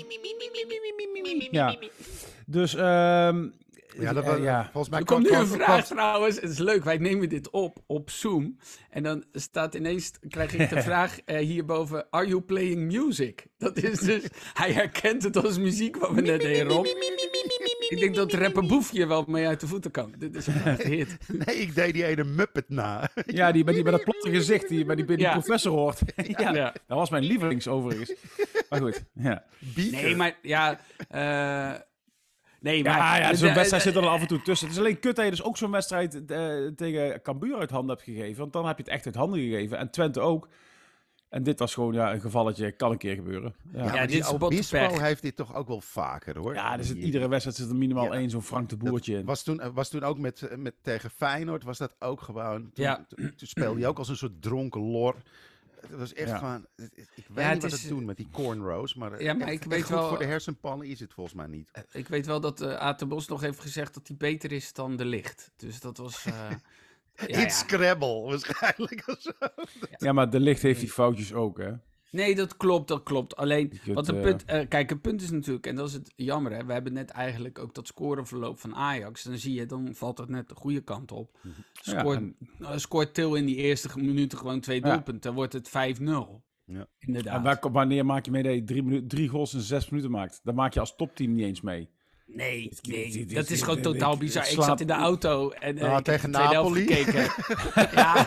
[1.50, 1.76] ja.
[2.46, 3.46] Dus, ehm
[4.00, 4.62] Ja, dat, eh, ja.
[4.72, 6.40] volgens mij Er komt nu een vraag trouwens.
[6.40, 6.84] Het is leuk.
[6.84, 8.56] Wij nemen dit op op Zoom.
[8.90, 13.46] En dan staat ineens, krijg ik de vraag eh, hierboven: Are you playing music?
[13.58, 14.22] Dat is dus,
[14.60, 16.86] hij herkent het als muziek wat we net deden, Rob.
[17.88, 20.14] Ik denk dat rapper Boef hier wel mee uit de voeten kan.
[20.18, 21.16] Dit is een hit.
[21.28, 23.08] Nee, ik deed die ene Muppet na.
[23.26, 25.32] Ja, die met, die, met dat platte gezicht die bij die, bij die Ja.
[25.32, 26.00] professor hoort.
[26.16, 26.72] ja, Ja.
[26.86, 28.12] dat was mijn lievelings overigens.
[28.68, 29.44] Maar goed, ja.
[29.58, 30.02] Beaker.
[30.02, 30.80] Nee, maar ja.
[31.08, 31.80] eh,
[32.60, 32.96] nee, maar.
[32.96, 34.66] Ja, ja zo'n wedstrijd zit er dan af en toe tussen.
[34.68, 37.96] Het is alleen kut dat je dus ook zo'n wedstrijd eh, tegen Cambuur uit handen
[37.96, 38.38] hebt gegeven.
[38.38, 39.78] Want dan heb je het echt uit handen gegeven.
[39.78, 40.48] En Twente ook.
[41.28, 43.54] En dit was gewoon ja, een gevalletje, kan een keer gebeuren.
[43.72, 44.00] Ja, Ja, ja.
[44.00, 46.54] dit die is Obispo heeft dit toch ook wel vaker hoor.
[46.54, 48.10] er zit Die- iedere wedstrijd zit er minimaal Ja.
[48.12, 49.24] één zo'n Frank de Boertje in.
[49.24, 52.70] Was toen, was toen ook met, met tegen Feyenoord, was dat ook gewoon.
[52.72, 53.04] Toen, Ja.
[53.08, 55.14] toen, toen speelde hij ook als een soort dronken lor.
[55.80, 56.38] Het was echt Ja.
[56.38, 56.66] gewoon.
[56.76, 59.32] het- het- Ik weet het niet wat is, het doen met die cornrows, maar, Ja,
[59.34, 61.70] maar echt- ik echt weet goed wel- voor de hersenpannen is het volgens mij niet.
[61.92, 64.72] Ik weet wel dat eh Aad de Bos nog heeft gezegd dat hij beter is
[64.72, 65.50] dan de licht.
[65.56, 66.24] Dus dat was...
[66.26, 66.50] eh,
[67.26, 67.48] ja.
[67.48, 69.02] Scrabble waarschijnlijk.
[69.08, 69.30] of zo.
[69.96, 71.72] Ja, maar de licht heeft die foutjes ook, hè.
[72.10, 73.36] Nee, dat klopt, dat klopt.
[73.36, 76.12] Alleen, wat een eh, punt, eh, kijk, het punt is natuurlijk, en dat is het
[76.16, 79.22] jammer, hè, we hebben net eigenlijk ook dat scoreverloop van Ajax.
[79.22, 81.38] Dan zie je, dan valt het net de goede kant op.
[81.42, 84.90] Ja, Scoort, en- eh, scoort Til in die eerste minuten gewoon twee Ja.
[84.92, 86.42] doelpunten, dan wordt het 5-0.
[86.64, 86.86] Ja.
[86.98, 87.36] Inderdaad.
[87.36, 90.40] En waar, wanneer maak je mee dat je drie, drie goals in zes minuten maakt?
[90.42, 91.88] Dan maak je als topteam niet eens mee.
[92.32, 92.70] Nee,
[93.28, 94.48] dat is gewoon totaal bizar.
[94.50, 96.86] Ik zat in de auto en eh, Ah, ik tegen heb de Napoli.
[96.86, 97.22] gekeken.
[97.94, 98.26] ja,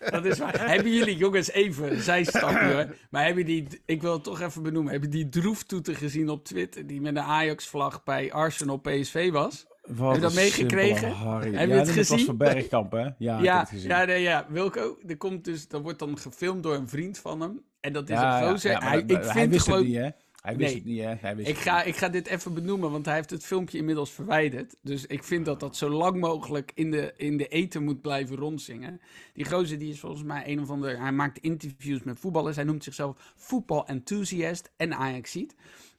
[0.10, 0.68] dat is waar.
[0.68, 2.96] Hebben jullie, jongens, even, zijstapje hoor.
[3.10, 6.86] Maar hebben die, ik wil het toch even benoemen, hebben die droeftoeter gezien op Twitter,
[6.86, 9.66] die met een Ajax-vlag bij Arsenal PSV was?
[9.82, 11.16] Wat je dat meegekregen?
[11.16, 12.24] Heb je het Dat was gezien?
[12.26, 12.98] van Bergkamp, hè?
[12.98, 13.88] Ja, ik heb ja, het gezien.
[13.88, 17.40] ja, nee, ja, Wilco, er komt dus, dat wordt dan gefilmd door een vriend van
[17.40, 17.62] hem.
[17.80, 18.70] En dat is Ja, een gozer.
[18.70, 20.08] ja, hij, dat- ik hij vind wist gewoon, het niet, hè?
[20.40, 20.78] Hij wist Nee.
[20.78, 21.14] het niet, hè?
[21.28, 21.86] Hij wist Ik ga, niet.
[21.86, 24.76] ik ga dit even benoemen, want hij heeft het filmpje inmiddels verwijderd.
[24.82, 28.36] Dus ik vind dat dat zo lang mogelijk in de, in de eten moet blijven
[28.36, 29.00] rondzingen.
[29.32, 31.00] Die gozer die is volgens mij een of ander...
[31.00, 32.56] Hij maakt interviews met voetballers.
[32.56, 35.54] Hij noemt zichzelf voetbal-enthusiast en Ajaxiet.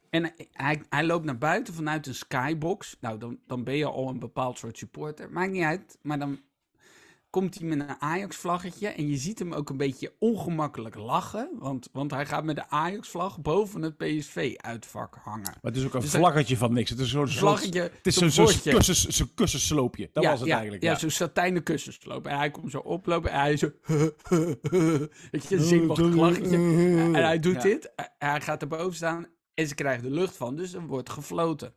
[0.10, 2.98] En hij, hij loopt naar buiten vanuit een skybox.
[3.02, 5.32] Nou, dan, dan ben je al een bepaald soort supporter.
[5.32, 6.40] Maakt niet uit, maar dan
[7.32, 8.88] komt hij met een Ajax-vlaggetje.
[8.88, 11.50] En je ziet hem ook een beetje ongemakkelijk lachen.
[11.60, 15.42] Want, want hij gaat met de Ajax-vlag boven het PSV-uitvak hangen.
[15.44, 16.90] Maar het is ook een Dus vlaggetje van niks.
[16.90, 20.10] Het is zo'n Vlaggetje, Het is zo'n kussens, zo'n kussensloopje.
[20.14, 20.84] Dat ja, was het ja, eigenlijk.
[20.84, 22.28] Ja, Ja, zo'n satijnen kussensloop.
[22.28, 23.72] En hij komt zo oplopen en hij zo...
[25.32, 26.58] Weet je, een zenuwachtig lachetje.
[26.58, 27.92] En hij doet dit.
[28.18, 30.56] Hij gaat erboven staan en ze krijgen de lucht van.
[30.56, 31.74] Dus er wordt gefloten.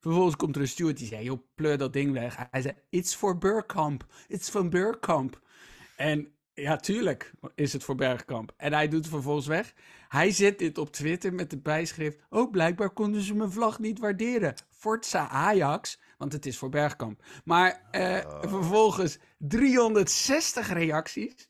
[0.00, 1.22] Vervolgens komt er een steward die zegt...
[1.22, 2.46] joh, pleur dat ding weg.
[2.50, 4.06] Hij zei, it's for Burkamp.
[4.28, 5.40] It's van Burkamp.
[5.96, 8.52] En ja, tuurlijk is het voor Bergkamp.
[8.56, 9.74] En hij doet het vervolgens weg.
[10.08, 12.18] Hij zet dit op Twitter met de bijschrift...
[12.28, 14.54] Oh, blijkbaar konden ze mijn vlag niet waarderen.
[14.70, 17.22] Forza Ajax, want het is voor Bergkamp.
[17.44, 21.48] Maar eh, vervolgens 360 reacties.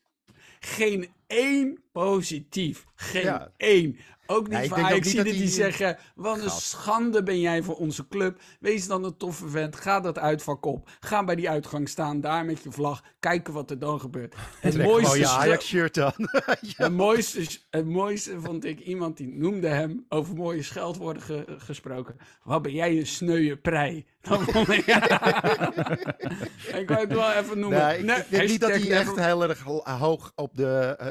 [0.61, 2.85] Geen één positief.
[2.95, 3.53] Geen Ja.
[3.57, 3.97] één.
[4.27, 5.99] Ook niet Ja, ik ook Ajax niet dat die hij- zeggen...
[6.15, 6.63] Wat een Gast.
[6.67, 8.41] schande ben jij voor onze club.
[8.61, 9.77] Wees dan een toffe vent.
[9.77, 10.89] Ga dat uitvak op.
[11.01, 12.21] Ga bij die uitgang staan.
[12.21, 13.03] Daar met je vlag.
[13.21, 14.35] Kijken wat er dan gebeurt.
[14.61, 16.13] Het Trek mooiste, je Ajax-shirt aan.
[16.77, 22.17] het, mooiste, het mooiste vond ik iemand die noemde hem over mooie scheldwoorden ge- gesproken.
[22.43, 24.07] Wat ben jij een sneuwe prei.
[24.29, 24.87] Dat vond ik,
[26.77, 27.79] ik wou het wel even noemen.
[27.87, 30.97] Nee, ik Nee, denk niet dat hij echt heel erg ho- hoog op de,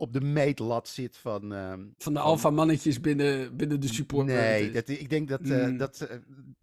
[0.00, 1.52] op de meetlat zit van...
[1.54, 4.26] ehm, Van de alfa-mannetjes binnen, binnen de support.
[4.26, 5.76] Nee, dat, ik denk dat, eh, Mm.
[5.76, 6.16] dat eh,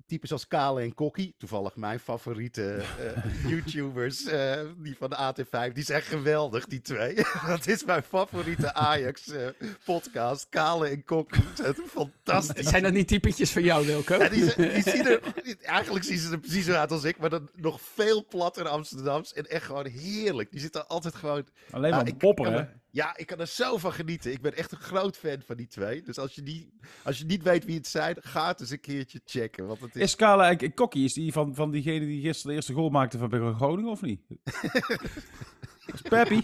[0.05, 5.73] types als Kale en Kokkie, toevallig mijn favoriete eh, YouTubers, eh, die van de AT5,
[5.73, 7.15] die zijn geweldig, die twee.
[7.47, 10.47] dat is mijn favoriete Ajax-podcast.
[10.49, 12.67] Kale en Kokkie zijn fantastisch.
[12.69, 14.15] Zijn dat niet typetjes van jou, Wilco?
[14.15, 14.43] Ja, die,
[14.81, 15.19] zien er,
[15.61, 19.33] eigenlijk zien ze er precies zo uit als ik, maar dan nog veel platter Amsterdams
[19.33, 20.51] en echt gewoon heerlijk.
[20.51, 21.45] Die zitten altijd gewoon...
[21.71, 22.59] Alleen maar ik popper, kan hè?
[22.59, 24.31] er- Ja, ik kan er zo van genieten.
[24.31, 26.01] Ik ben echt een groot fan van die twee.
[26.01, 28.79] Dus als je, die, als je niet weet wie het zijn, ga het eens een
[28.79, 29.67] keertje checken.
[29.67, 30.01] Want het is...
[30.01, 33.55] Is en Kokkie, is die van, van diegene die gisteren de eerste goal maakte van
[33.55, 34.21] Groningen, of niet?
[35.85, 36.41] Dat is Peppy.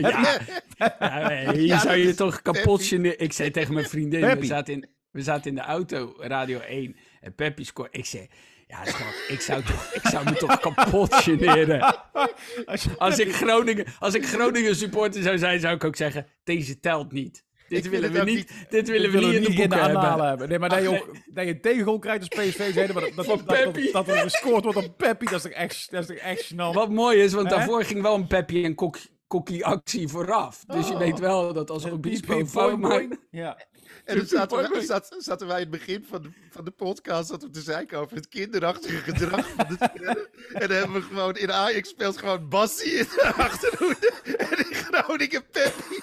[0.00, 0.40] Ja,
[0.98, 3.18] ja, nee, hier Ja, zou je is toch kapot generen.
[3.18, 6.96] Ik zei tegen mijn vriendin, we zaten, in, we zaten in de auto, Radio 1,
[7.20, 7.96] en Peppy scoort.
[7.96, 8.28] Ik zei,
[8.66, 11.80] ja schat, ik zou, toch, ik zou me toch kapot generen.
[12.98, 17.12] Als ik, Groningen, als ik Groningen supporter zou zijn, zou ik ook zeggen, deze telt
[17.12, 17.44] niet.
[17.68, 20.26] Dit Ik willen we niet, dit willen we niet in de boeken hebben.
[20.26, 20.48] hebben.
[20.48, 23.26] Nee, maar dat je, ook, dat je een tegengoal krijgt als PSV, zeiden, maar dat,
[23.26, 26.16] dat, dat, dat, er gescoord wordt op Peppy, dat is toch echt, dat is toch
[26.16, 26.56] echt gênant.
[26.74, 30.64] Wat mooi is, want daarvoor ging wel een Peppy en Kok- Kokkie actie vooraf.
[30.66, 33.16] Dus je weet wel dat als Obispo een fout maakt...
[33.30, 33.58] Ja.
[34.04, 34.84] En dan zaten, wij,
[35.18, 38.28] zaten in het begin van de, van de podcast zaten we te zeiken over het
[38.28, 40.28] kinderachtige gedrag van de.
[40.52, 44.12] En dan hebben we gewoon in Ajax speelt gewoon Bassie in de achterhoede.
[44.36, 45.94] En in Groningen Peppy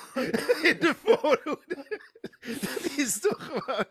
[0.67, 1.99] in de voorhoede.
[2.61, 3.85] Dat is toch gewoon...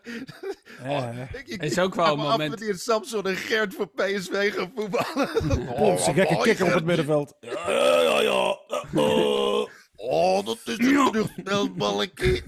[0.83, 1.27] Ja.
[1.33, 5.29] Ik, ik, is ook wel een moment- wanneer Samson en Gert voor PSV gaan voetballen.
[5.75, 7.33] Plons, een gekke kikker op het middenveld.
[7.39, 7.69] Ja,
[8.01, 8.59] ja, ja.
[8.95, 12.43] Oh, oh, dat is een terugspelbalkje.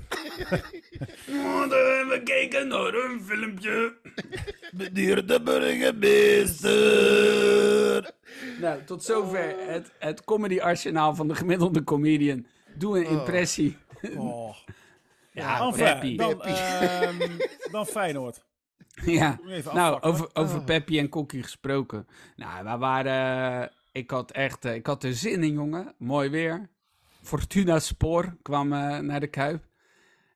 [2.10, 3.96] We keken naar een filmpje.
[4.78, 5.40] Meneer de
[6.84, 8.14] burgemeester.
[8.60, 12.46] Nou, tot zover het, het comedy arsenaal van de gemiddelde comedian.
[12.76, 13.12] Doe een Oh.
[13.12, 13.78] impressie.
[14.18, 14.56] Oh.
[15.36, 16.16] Ja, Enfin, Peppy.
[16.16, 17.30] dan, ehm,
[17.72, 18.44] dan Feyenoord.
[19.06, 19.40] Ja.
[19.74, 20.66] Nou, over, over Oh.
[20.66, 22.08] Peppy en Kokkie gesproken.
[22.36, 23.72] Nou, we waren...
[23.92, 24.66] ik had echt...
[24.66, 25.94] eh, ik had er zin in, jongen.
[25.98, 26.70] Mooi weer.
[27.22, 29.64] Fortuna Spoor kwam eh, naar de Kuip.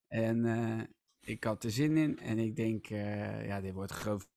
[0.08, 0.84] En eh,
[1.36, 2.20] ik had er zin in.
[2.20, 4.28] En ik denk, eh, ja, dit wordt groot.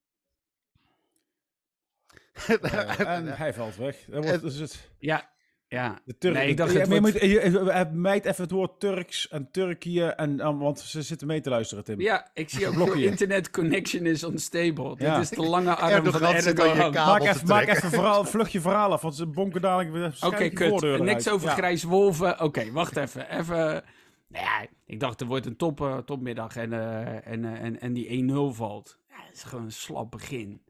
[2.62, 4.04] Eh, en hij valt weg.
[4.09, 5.30] Dat wordt, dus het, Ja,
[5.68, 6.00] ja.
[6.04, 8.52] de Turk, Nee, ik dacht, Ja, het wordt- moet, je, je- je- mijt even het
[8.52, 10.04] woord Turks en Turkije.
[10.06, 12.00] En, want ze zitten mee te luisteren, Tim.
[12.00, 13.04] Ja, ik zie ook je.
[13.04, 14.94] internet connection is unstable.
[14.98, 15.14] Ja.
[15.14, 16.92] Dit is de lange arm Erdogan van Erdogan.
[16.92, 19.90] kabel Maak te even, maak even verhaal, vlug je verhaal af, want ze bonken dadelijk
[19.92, 21.00] weer Oké, kut.
[21.00, 21.54] Niks over Ja.
[21.54, 22.40] grijs wolven.
[22.40, 23.38] Oké, wacht even.
[23.38, 23.85] Even.
[24.30, 27.80] Nou ja, ik dacht, er wordt een top, eh, topmiddag en, eh, en, eh, en,
[27.80, 28.98] en die 1-0 valt.
[29.08, 30.62] Ja, het is gewoon een slap begin.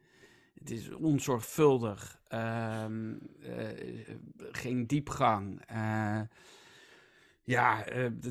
[0.55, 2.21] Het is onzorgvuldig.
[2.29, 4.15] Ehm, eh,
[4.51, 5.63] geen diepgang.
[7.43, 7.85] Ja,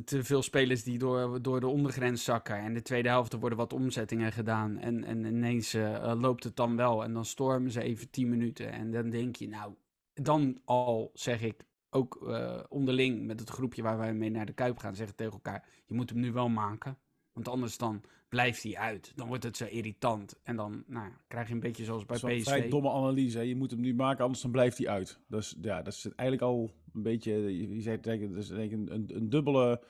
[0.06, 2.56] te veel spelers die door, door de ondergrens zakken.
[2.56, 4.78] En de tweede helft er worden wat omzettingen gedaan.
[4.78, 7.04] En, en ineens loopt het dan wel.
[7.04, 8.72] En dan stormen ze even 10 minuten.
[8.72, 9.74] En dan denk je, nou,
[10.14, 14.54] dan al zeg ik ook eh, onderling met het groepje waar wij mee naar de
[14.54, 16.98] Kuip gaan, zeggen tegen elkaar: je moet hem nu wel maken.
[17.34, 19.12] Want anders dan blijft hij uit.
[19.16, 20.40] Dan wordt het zo irritant.
[20.44, 22.50] En dan nou, ja, krijg je een beetje zoals bij Dat is wel een PSV.
[22.50, 23.38] vrij domme analyse.
[23.38, 23.44] hè.
[23.44, 25.20] Je moet hem nu maken, anders dan blijft hij uit.
[25.28, 29.30] Dus ja, dat is eigenlijk al een beetje, je zei dat is denk een, een
[29.30, 29.84] dubbele,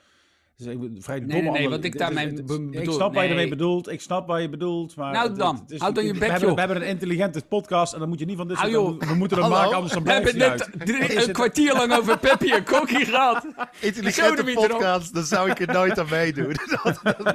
[0.66, 2.94] een vrij Nee, domme nee, nee, wat ik Het daarmee het is- be- Ik bedoel-
[2.94, 3.56] snap waar je ermee nee.
[3.56, 5.12] bedoelt, ik snap waar je bedoelt, maar...
[5.12, 6.54] Nou het- dan, het is- houd dan je we bek, hebben, joh.
[6.54, 8.72] we hebben een intelligente podcast en dan moet je niet van dit soort...
[9.08, 9.60] We moeten hem Hallo?
[9.62, 10.86] maken, anders dan We blijft hebben hij net uit.
[10.86, 13.46] drie- Is een het- kwartier lang over Peppy en Kokkie gehad.
[13.80, 16.54] Intelligente podcast, dan zou ik er nooit aan meedoen.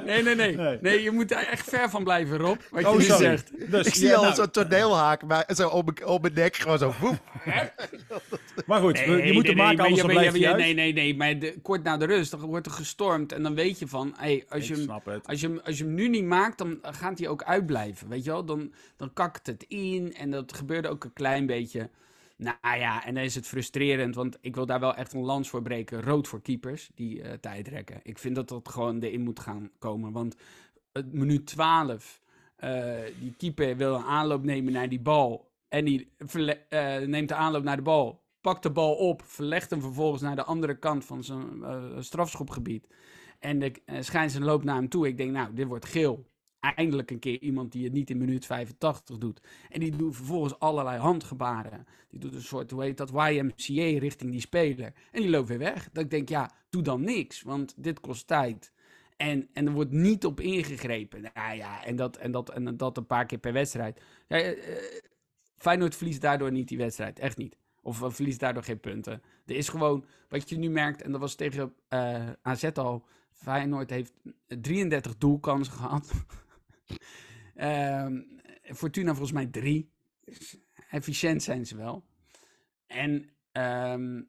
[0.06, 0.56] Nee, nee, nee.
[0.56, 0.78] Nee.
[0.80, 2.56] Nee, je moet daar echt ver van blijven, Rob.
[2.70, 3.70] Wat je Oh, nu zegt.
[3.70, 6.56] Dus, ik zie ja, al nou, zo'n toneelhaak maar, zo op mijn- op mijn nek,
[6.56, 6.94] gewoon zo.
[7.00, 7.18] woep.
[8.66, 10.38] Maar goed, we- je moet hem maken, maar anders dan blijft.
[10.56, 11.16] Nee, nee, nee.
[11.16, 13.15] Maar kort na de rust dan wordt er gestormd.
[13.24, 14.90] En dan weet je van, hey, als, je hem,
[15.24, 18.08] als, je hem, als je hem nu niet maakt, dan gaat hij ook uitblijven.
[18.08, 18.44] Weet je wel?
[18.44, 20.14] Dan, dan kakt het in.
[20.14, 21.90] En dat gebeurde ook een klein beetje.
[22.36, 24.14] Nou ja, en dan is het frustrerend.
[24.14, 26.02] Want ik wil daar wel echt een lans voor breken.
[26.02, 28.00] Rood voor keepers die eh tijdrekken.
[28.02, 30.12] Ik vind dat dat gewoon erin moet gaan komen.
[30.12, 30.36] Want
[30.92, 32.20] het minuut 12.
[32.56, 35.50] eh, die keeper wil een aanloop nemen naar die bal.
[35.68, 36.12] En die
[36.68, 38.24] eh, neemt de aanloop naar de bal.
[38.46, 39.22] Pakt de bal op.
[39.24, 42.88] Verlegt hem vervolgens naar de andere kant van zijn eh, strafschopgebied.
[43.38, 45.06] En de uh, schijnt loopt naar hem toe.
[45.06, 46.26] Ik denk, nou, dit wordt geel.
[46.60, 49.40] Eindelijk een keer iemand die het niet in minuut 85 doet.
[49.68, 51.86] En die doet vervolgens allerlei handgebaren.
[52.08, 54.92] Die doet een soort, hoe dat, YMCA richting die speler.
[55.12, 55.88] En die loopt weer weg.
[55.92, 57.42] Dat ik denk, ja, doe dan niks.
[57.42, 58.72] Want dit kost tijd.
[59.16, 61.20] En, en er wordt niet op ingegrepen.
[61.34, 64.00] Nou ja, en dat, en, dat, en dat een paar keer per wedstrijd.
[64.28, 65.02] Ja, eh, eh,
[65.56, 67.18] Feyenoord verliest daardoor niet die wedstrijd.
[67.18, 67.56] Echt niet.
[67.86, 69.22] Of eh, verliest daardoor geen punten.
[69.46, 73.06] Er is gewoon, wat je nu merkt, en dat was tegen eh, AZ al.
[73.32, 74.12] Feyenoord heeft
[74.46, 76.12] 33 doelkansen gehad.
[77.54, 78.20] Ehm,
[78.62, 79.90] Fortuna volgens mij drie.
[80.90, 82.04] Efficiënt zijn ze wel.
[82.86, 84.22] En, ehm,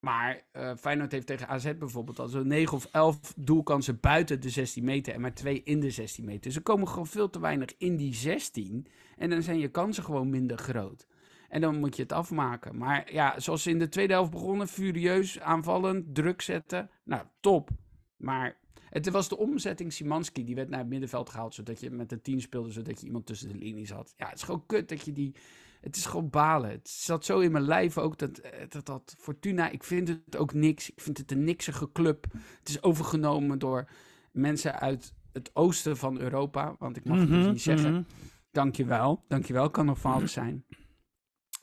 [0.00, 4.50] maar eh Feyenoord heeft tegen AZ bijvoorbeeld al zo'n 9 of 11 doelkansen buiten de
[4.50, 6.54] 16 meter en maar twee in de 16 meter.
[6.54, 10.30] Er komen gewoon veel te weinig in die 16 en dan zijn je kansen gewoon
[10.30, 11.06] minder groot.
[11.50, 12.76] En dan moet je het afmaken.
[12.76, 16.90] Maar ja, zoals ze in de tweede helft begonnen, furieus, aanvallend, druk zetten.
[17.04, 17.70] Nou, top.
[18.16, 18.58] Maar
[18.90, 22.20] het was de omzetting Simanski, die werd naar het middenveld gehaald, zodat je met de
[22.20, 24.14] 10 speelde, zodat je iemand tussen de linies had.
[24.16, 25.34] Ja, het is gewoon kut dat je die...
[25.80, 26.70] Het is gewoon balen.
[26.70, 30.36] Het zat zo in mijn lijf ook, dat, eh, dat, dat Fortuna, ik vind het
[30.36, 30.90] ook niks.
[30.90, 32.26] Ik vind het een niksige club.
[32.58, 33.88] Het is overgenomen door
[34.32, 37.92] mensen uit het oosten van Europa, want ik mag het dus niet zeggen.
[37.92, 38.02] mhm.
[38.50, 40.64] Dankjewel, dankjewel, kan nog alles zijn.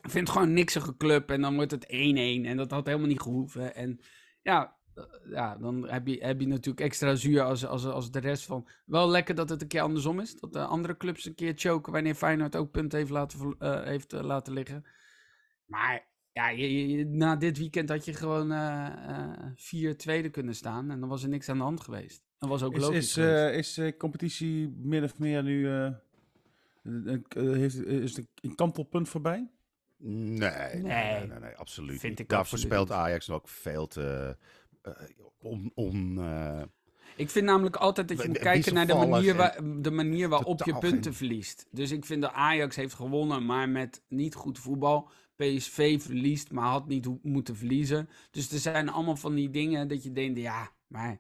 [0.08, 1.88] Ik vind het gewoon een niksige club en dan wordt het 1-1
[2.46, 3.76] en dat had helemaal niet gehoeven.
[3.76, 4.00] En
[4.42, 8.20] ja, eh, ja dan heb je, heb je natuurlijk extra zuur als, als, als de
[8.20, 8.68] rest van...
[8.86, 11.94] Wel lekker dat het een keer andersom is, dat de andere clubs een keer choken
[11.94, 14.86] wanneer Feyenoord ook punten heeft laten, eh, heeft, eh, laten liggen.
[15.66, 21.00] Maar ja, je, na dit weekend had je gewoon eh, vier tweede kunnen staan en
[21.00, 22.24] dan was er niks aan de hand geweest.
[22.38, 25.68] Dat was ook Is, logisch is, is competitie min of meer nu...
[25.68, 25.96] een-
[26.84, 29.50] een- heeft, is een kantelpunt voorbij?
[30.00, 32.98] Nee, nee, nee, nee, nee, absoluut Vind ik absoluut speelt niet.
[32.98, 34.38] Ajax ook veel te
[34.82, 34.92] eh,
[35.40, 35.72] on...
[35.76, 36.62] on eh,
[37.16, 40.64] Ik vind namelijk altijd dat je moet kijken naar de manier, waar, de manier waarop
[40.64, 41.68] je punten verliest.
[41.72, 45.10] Dus ik vind dat Ajax heeft gewonnen, maar met niet goed voetbal.
[45.36, 48.10] PSV verliest, maar had niet moeten verliezen.
[48.32, 51.20] Dus er zijn allemaal van die dingen dat je denkt, ja, maar...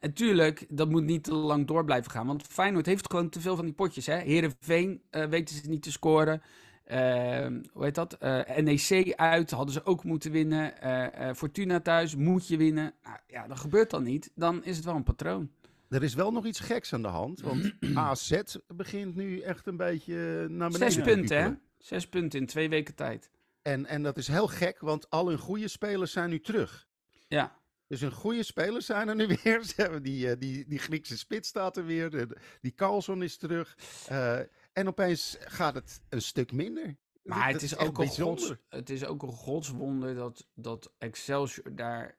[0.00, 2.26] en tuurlijk, dat moet niet te lang door blijven gaan.
[2.26, 4.06] Want Feyenoord heeft gewoon te veel van die potjes.
[4.06, 4.16] Hè?
[4.18, 6.42] Heerenveen eh weten ze niet te scoren.
[6.88, 8.12] Ehm, hoe heet dat?
[8.12, 10.80] Eh, NEC uit hadden ze ook moeten winnen.
[10.80, 12.94] Eh, eh, Fortuna thuis moet je winnen.
[13.02, 14.30] Nou, ja, dat gebeurt dan niet.
[14.34, 15.50] Dan is het wel een patroon.
[15.88, 19.76] Er is wel nog iets geks aan de hand, want AZ begint nu echt een
[19.76, 21.50] beetje naar beneden Zes te punten, hè?
[21.78, 23.30] Zes punten in twee weken tijd.
[23.62, 26.88] En, en dat is heel gek, want al hun goede spelers zijn nu terug.
[27.26, 27.56] Ja.
[27.86, 29.62] Dus hun goede spelers zijn er nu weer.
[29.62, 32.28] Ze hebben die, die, die Griekse spits staat er weer.
[32.60, 33.76] die Carlson is terug.
[34.06, 34.38] Eh,
[34.78, 36.96] en opeens gaat het een stuk minder.
[37.22, 41.74] Maar Dat het is, ook een gods, het is ook een godswonder dat, dat Excelsior
[41.74, 42.18] daar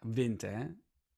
[0.00, 0.66] wint, hè?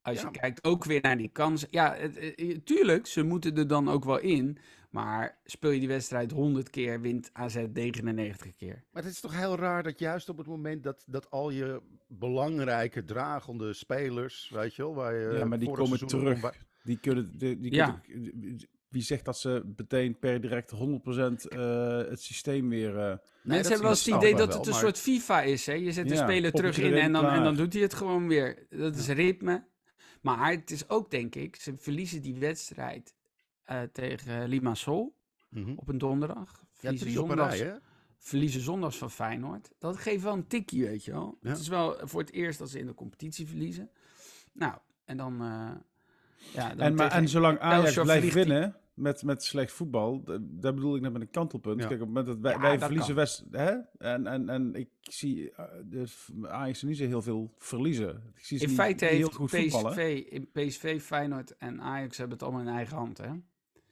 [0.03, 0.29] Als Ja.
[0.33, 1.69] je kijkt ook weer naar die kansen.
[1.71, 4.59] Ja, het, eh, tuurlijk, ze moeten er dan ook wel in.
[4.91, 8.85] Maar speel je die wedstrijd 100 keer, wint AZ 99 keer.
[8.91, 11.83] Maar het is toch heel raar dat juist op het moment dat, dat al je
[12.09, 16.41] belangrijke dragende spelers, weet je wel, waar je Ja, maar die komen terug.
[16.41, 16.53] bij-
[16.83, 17.91] Die kunnen, die, die Ja.
[18.07, 22.99] kunnen- wie zegt dat ze meteen per direct 100% eh, het systeem weer...
[22.99, 25.73] eh, Nee, Mensen hebben wel eens het idee dat het een soort FIFA is, hè?
[25.73, 28.29] Je zet de Ja, speler terug in en dan, en dan doet hij het gewoon
[28.29, 28.67] weer.
[28.71, 29.65] Dat is ritme.
[30.23, 33.15] Maar het is ook, denk ik, ze verliezen die wedstrijd
[33.65, 35.19] eh, tegen Limassol
[35.51, 35.73] Mhm.
[35.77, 36.51] op een donderdag.
[36.61, 37.75] Ja, Verliezen drie op een zondags, rij, hè?
[38.19, 39.71] verliezen zondags van Feyenoord.
[39.79, 41.39] Dat geeft wel een tikje, weet je wel.
[41.41, 41.49] Ja.
[41.51, 43.91] Het is wel voor het eerst dat ze in de competitie verliezen.
[44.53, 44.75] Nou,
[45.05, 45.33] en dan...
[45.41, 45.71] eh,
[46.55, 50.75] ja, dan En, maar, tegen en zolang Ajax blijft winnen met, met slecht voetbal, daar
[50.75, 51.81] bedoel ik net met een kantelpunt.
[51.81, 51.87] Ja.
[51.87, 53.23] Kijk, op het moment dat wij, Ja, wij dat verliezen kan.
[53.25, 53.71] West, hè?
[53.99, 55.53] En, en, en ik zie
[55.85, 58.23] de F- Ajax niet zo heel veel verliezen.
[58.37, 59.91] Ik zie ze In niet- feite niet heel heeft goed voetballen.
[59.93, 63.29] PSV, in PSV, Feyenoord en Ajax hebben het allemaal in eigen hand, hè?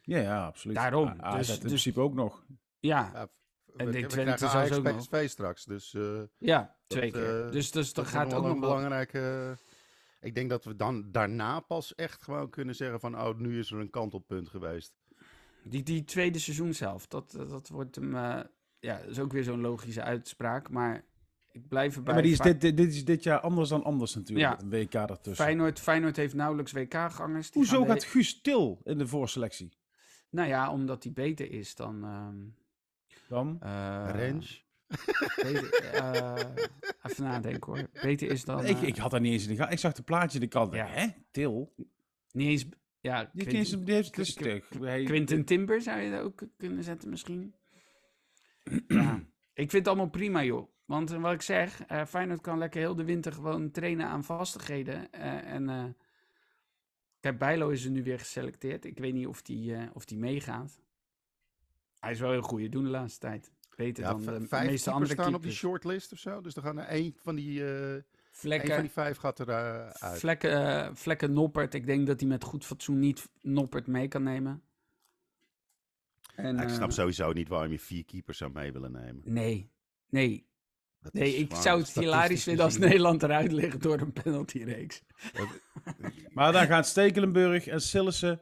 [0.03, 0.77] Ja, ja, absoluut.
[0.77, 1.07] Daarom.
[1.09, 2.45] A- AZ Dus- in dus- principe ook nog.
[2.79, 3.29] Ja, Ja,
[3.77, 4.97] En we, denk we Twente zelfs Ajax ook nog.
[5.09, 5.95] PSV straks, dus...
[5.95, 7.45] eh, ja twee Dat, keer.
[7.45, 9.57] eh, dus dus dat dat gaat ook wel nog een belangrijke...
[10.21, 13.21] Ik denk dat we dan daarna pas echt gewoon kunnen zeggen van...
[13.21, 14.95] Oh, nu is er een kantelpunt geweest.
[15.65, 18.15] Die, die tweede seizoen zelf, dat, dat wordt hem...
[18.15, 18.41] eh,
[18.81, 21.05] ja, dat is ook weer zo'n logische uitspraak, maar
[21.53, 22.15] ik blijf Ja, erbij.
[22.15, 24.49] maar die is dit, dit, dit is dit jaar anders dan anders natuurlijk.
[24.59, 24.61] Ja.
[24.63, 25.45] Een WK ertussen.
[25.45, 27.51] Feyenoord, Feyenoord heeft nauwelijks WK-gangers.
[27.53, 29.73] Hoezo gaan de- gaat Guus Til in de voorselectie?
[30.31, 32.05] Nou ja, omdat hij beter is dan...
[32.05, 32.37] ehm
[33.29, 33.57] Dan?
[33.61, 33.69] eh,
[34.13, 34.67] Range.
[35.43, 36.45] Beter- eh,
[37.03, 37.89] even nadenken hoor.
[38.03, 38.65] Beter is dan...
[38.65, 39.73] ik, eh, ik had daar niet eens in de gaten.
[39.73, 40.73] Ik zag de plaatje de kant.
[40.73, 40.87] Ja.
[40.87, 41.07] Hè?
[41.31, 41.75] Til?
[42.33, 42.67] Niet eens...
[43.01, 43.45] Ja, die
[43.85, 44.65] heeft het stuk.
[45.05, 47.55] Quinten Timber zou je er ook kunnen zetten misschien.
[48.89, 49.15] ja,
[49.55, 50.69] ik vind het allemaal prima joh.
[50.85, 54.25] Want eh, wat ik zeg, eh Feyenoord kan lekker heel de winter gewoon trainen aan
[54.25, 55.13] vastigheden.
[55.13, 55.85] eh, en eh
[57.21, 58.85] kijk, Bijlo is er nu weer geselecteerd.
[58.85, 60.81] Ik weet niet of die, eh, of die meegaat.
[61.99, 63.53] Hij is wel heel goed doen de laatste tijd.
[63.79, 66.41] Beter Ja, dan de vijf meeste keepers andere staan op die shortlist of zo.
[66.41, 69.49] Dus dan gaan er één van die, eh, één Vlekken, van die vijf gaat er
[69.49, 70.19] eh, uit.
[70.19, 71.75] vlekken, eh, vlekken Noppert.
[71.75, 74.63] Ik denk dat hij met goed fatsoen niet Noppert mee kan nemen.
[76.35, 79.23] En, Ja, ik snap sowieso niet waarom je vier keepers zou mee willen nemen.
[79.25, 79.71] Nee,
[80.09, 80.47] nee,
[81.01, 85.03] Dat Nee, ik zou het hilarisch vinden als Nederland eruit ligt door een penaltyreeks.
[86.35, 88.41] Maar dan gaan Stekelenburg en Sillissen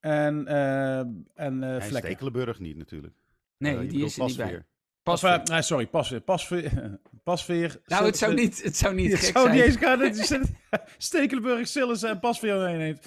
[0.00, 1.96] en, eh en eh En Vlekken.
[1.96, 3.14] Stekelenburg niet natuurlijk.
[3.56, 4.46] Nee, die is er niet bij.
[4.46, 4.68] Pasveer.
[5.02, 5.24] Pas.
[5.24, 6.20] Of, nee, sorry, Pasveer.
[6.20, 6.98] Pasveer.
[7.24, 9.56] Pasveer nou, het zou niet, het zou niet Het gek zou zijn.
[9.56, 13.06] niet eens gaan Stekelenburg, Sillissen en Pasveer meeneemt.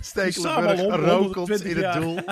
[0.00, 2.16] Stekelenburg 120 in het doel.
[2.16, 2.24] en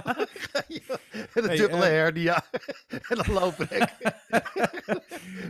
[1.33, 2.45] een Hey, dubbele eh, hernia.
[2.89, 3.95] en dan looprek.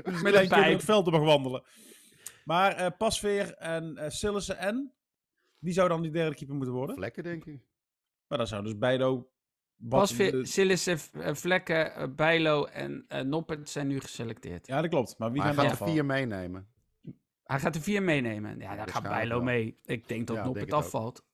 [0.05, 0.73] Dus Met een pijp.
[0.73, 1.63] het veld mag wandelen.
[2.45, 4.95] Maar eh Pasveer en eh Sillissen en...
[5.59, 6.97] Wie zou dan die derde keeper moeten worden?
[6.97, 7.61] Vlekken, denk ik.
[8.27, 9.31] Maar dan zou dus Bijlo...
[10.43, 14.67] Sillissen, eh, Vlekken, eh, Bijlo en eh Noppert zijn nu geselecteerd.
[14.67, 15.19] Ja, dat klopt.
[15.19, 16.67] Maar wie Maar hij gaan gaat er er vier meenemen.
[17.45, 18.59] Hij gaat er vier meenemen.
[18.59, 19.45] Ja, daar gaat waarschijnlijk Bijlo wel.
[19.45, 19.77] mee.
[19.85, 20.95] Ik denk dat Ja, Noppert denk het ook.
[20.95, 21.25] afvalt.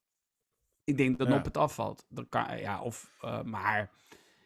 [0.83, 1.33] Ik denk dat Ja.
[1.33, 2.05] Noppert afvalt.
[2.09, 3.89] Dat kan, ja, of, eh, maar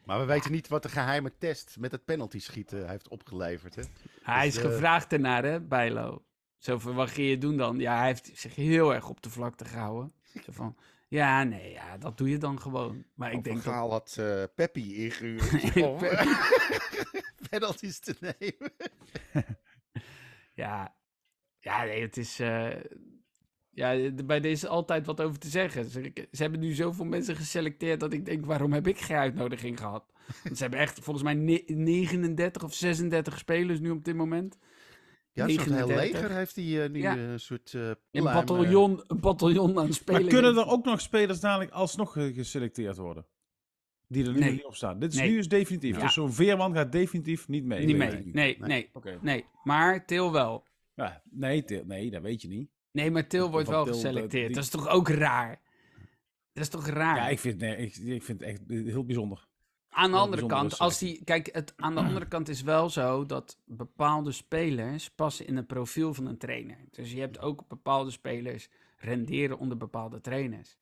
[0.05, 3.75] Maar we weten niet wat de geheime test met het penalty schieten heeft opgeleverd.
[3.75, 3.83] Hè?
[4.21, 6.23] hij Dus, is gevraagd ernaar, hè, Bijlo.
[6.57, 7.79] Zo van, wat ga je doen dan?
[7.79, 10.13] Ja, hij heeft zich heel erg op de vlakte gehouden.
[10.43, 10.75] Zo van,
[11.11, 13.03] ja, nee, ja, dat doe je dan gewoon.
[13.13, 13.73] Maar ik denk dat...
[13.73, 15.97] Gaal had eh Peppi ingehuurd om
[17.49, 18.71] penalties te nemen.
[20.53, 20.95] Ja,
[21.59, 22.39] ja nee, het is...
[22.39, 22.69] eh,
[23.69, 25.85] ja, bij deze is altijd wat over te zeggen.
[25.85, 29.79] Ze, ze hebben nu zoveel mensen geselecteerd dat ik denk, waarom heb ik geen uitnodiging
[29.79, 30.13] gehad?
[30.43, 34.57] Want ze hebben echt volgens mij ne- 39 of 36 spelers nu op dit moment.
[35.33, 36.21] Ja, zo'n heel 39.
[36.21, 37.15] leger heeft hij eh, nu Ja.
[37.15, 40.23] eh, een soort eh Een bataljon, een bataljon aan spelers.
[40.23, 43.25] Maar kunnen er ook nog spelers dadelijk alsnog geselecteerd worden?
[44.07, 44.51] Die er nu Nee.
[44.51, 44.99] niet op staan.
[44.99, 45.29] Dit is Nee.
[45.29, 45.95] nu is definitief.
[45.95, 46.01] Ja.
[46.01, 47.85] Dus zo'n Veerman gaat definitief niet mee.
[47.85, 48.09] Niet mee.
[48.11, 48.57] Nee, Nee.
[48.59, 49.17] nee, Oké.
[49.21, 49.45] nee.
[49.63, 50.63] Maar Til wel.
[50.95, 52.69] Ja, nee, Til- nee, dat weet je niet.
[52.91, 54.45] Nee, maar Til wordt wel Til, geselecteerd.
[54.45, 55.61] die- Dat is toch ook raar?
[56.53, 57.15] Dat is toch raar?
[57.15, 59.47] Ja, ik vind, nee, ik, ik vind het echt heel bijzonder.
[59.93, 63.25] Aan de andere kant, als die, kijk, het, aan de andere kant is wel zo
[63.25, 66.77] dat bepaalde spelers passen in het profiel van een trainer.
[66.91, 70.77] Dus je hebt ook bepaalde spelers renderen onder bepaalde trainers.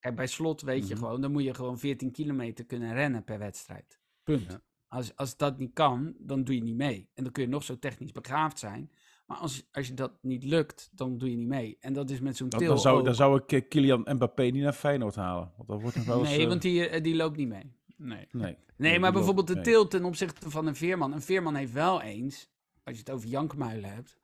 [0.00, 1.02] Kijk, bij slot weet je Mhm.
[1.04, 3.98] gewoon, dan moet je gewoon 14 kilometer kunnen rennen per wedstrijd.
[4.24, 4.50] Punt.
[4.50, 4.60] Ja.
[4.88, 7.08] Als, als dat niet kan, dan doe je niet mee.
[7.14, 8.90] En dan kun je nog zo technisch begaafd zijn.
[9.26, 11.76] Maar als, als je dat niet lukt, dan doe je niet mee.
[11.80, 13.04] En dat is met zo'n Til dan, zou, ook.
[13.04, 15.52] dan zou ik eh, Kylian Mbappé niet naar Feyenoord halen.
[15.56, 16.28] Want dat wordt nog wel eens...
[16.28, 17.72] Nee, eh, want die, eh, die loopt niet mee.
[17.96, 18.28] Nee.
[18.32, 19.62] Nee, Nee, maar bijvoorbeeld de nee.
[19.62, 21.12] til ten opzichte van een veerman.
[21.12, 22.50] Een veerman heeft wel eens,
[22.84, 24.18] als je het over jankmuilen hebt,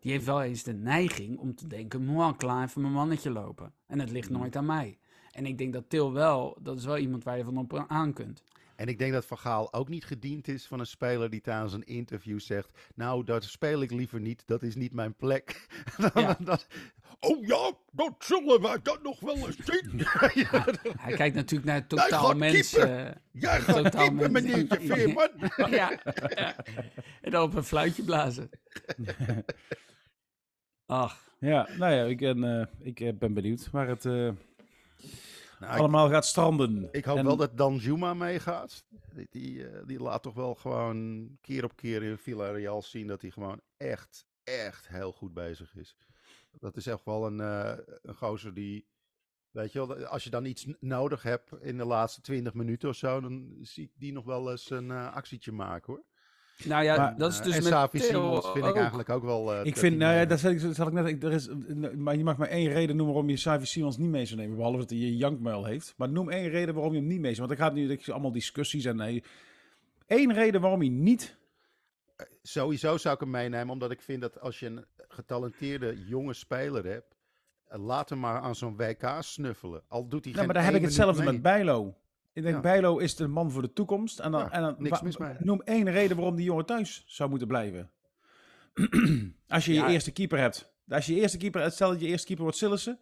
[0.00, 3.72] die heeft wel eens de neiging om te denken, "Mwah, klaar even mijn mannetje lopen.
[3.86, 4.38] En het ligt Mm.
[4.38, 4.98] nooit aan mij.
[5.30, 8.12] En ik denk dat Til wel, dat is wel iemand waar je van op aan
[8.12, 8.42] kunt.
[8.76, 11.72] En ik denk dat Van Gaal ook niet gediend is van een speler die tijdens
[11.72, 12.70] een interview zegt...
[12.94, 15.66] Nou, daar speel ik liever niet, dat is niet mijn plek.
[16.14, 16.36] Ja.
[16.40, 16.58] dan-
[17.20, 19.90] oh ja, dat zullen wij dat nog wel eens zien.
[20.50, 20.64] ja,
[20.98, 22.70] Hij kijkt natuurlijk naar totaal gaat mens.
[22.70, 23.06] keeper.
[23.06, 25.30] eh, jij gaat Totaal keeper, mens- meneertje Veerman.
[25.70, 26.00] ja,
[26.34, 26.56] ja.
[27.20, 28.50] En dan op een fluitje blazen.
[30.86, 34.30] Ach, Ja, nou ja, ik ben, eh, ik eh, ben benieuwd waar het eh,
[35.64, 36.88] Nou, ik- allemaal gaat stranden.
[36.92, 38.84] Ik hoop En- wel dat Dan Juma meegaat.
[39.14, 43.20] Die, die, eh, die laat toch wel gewoon keer op keer in Villarreal zien dat
[43.20, 45.96] hij gewoon echt, echt heel goed bezig is.
[46.58, 48.86] Dat is echt wel een, eh, een gozer die,
[49.50, 52.96] weet je wel, als je dan iets nodig hebt in de laatste 20 minuten of
[52.96, 56.04] zo, dan zie ik die nog wel eens een eh, actietje maken hoor.
[56.64, 59.22] Nou ja, Maar, dat is Eh, dus en met Savi Simons vind ik eigenlijk ook
[59.22, 59.54] wel...
[59.54, 61.48] eh, Ik vind, nou ja, mee- dat zal ik, zal ik net, ik- er is,
[61.96, 64.56] maar je mag maar één reden noemen waarom je Savi Simons niet mee zou nemen,
[64.56, 65.94] behalve dat hij een jankmuil heeft.
[65.96, 68.08] Maar noem één reden waarom je hem niet mee zou, want er gaat nu ik
[68.08, 69.22] allemaal discussies en nee.
[70.06, 71.36] Eén reden waarom hij niet,
[72.42, 76.84] Sowieso zou ik hem meenemen, omdat ik vind dat als je een getalenteerde jonge speler
[76.84, 77.16] hebt,
[77.66, 79.82] eh, laat hem maar aan zo'n WK snuffelen.
[79.88, 81.42] Al doet hij nou, geen maar daar heb ik één hetzelfde met.
[81.42, 81.94] Bijlo.
[82.34, 82.60] Ik denk, Ja.
[82.60, 84.18] Bijlo is de man voor de toekomst.
[84.18, 85.34] En dan, Ja, en dan niks wa- mis mee.
[85.38, 87.90] noem één reden waarom die jongen thuis zou moeten blijven.
[89.48, 89.86] als je Ja.
[89.86, 90.72] je eerste keeper hebt.
[90.88, 92.98] Als je eerste keeper, stel dat je eerste keeper wordt Sillissen.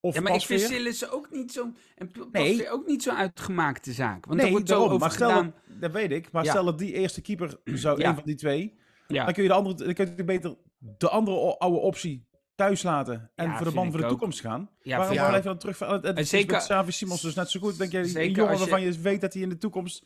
[0.00, 0.60] Of Ja, maar ik vind.
[0.60, 1.76] Sillissen ook niet zo'n...
[1.94, 2.70] En Nee.
[2.70, 4.26] Ook niet zo'n uitgemaakte zaak.
[4.26, 4.88] Want nee, wordt zo daarom.
[4.94, 5.54] over Maar stel gedaan.
[5.68, 6.30] dat, dat weet ik.
[6.32, 6.50] Maar Ja.
[6.50, 8.08] stel dat die eerste keeper zou, Ja.
[8.08, 8.78] een van die twee.
[9.08, 9.24] Ja.
[9.24, 13.30] Dan kun je de andere, dan kun je beter de andere oude optie thuis laten.
[13.34, 14.10] En Ja, voor de man voor de ook.
[14.10, 14.70] toekomst gaan.
[14.82, 15.76] Ja, Waarom blijf je dan terug?
[15.76, 17.78] van- Het, het En is zeker- met Xavi Simons dus net zo goed.
[17.78, 20.04] Denk je, een Zeker jongen je- waarvan je weet dat hij in de toekomst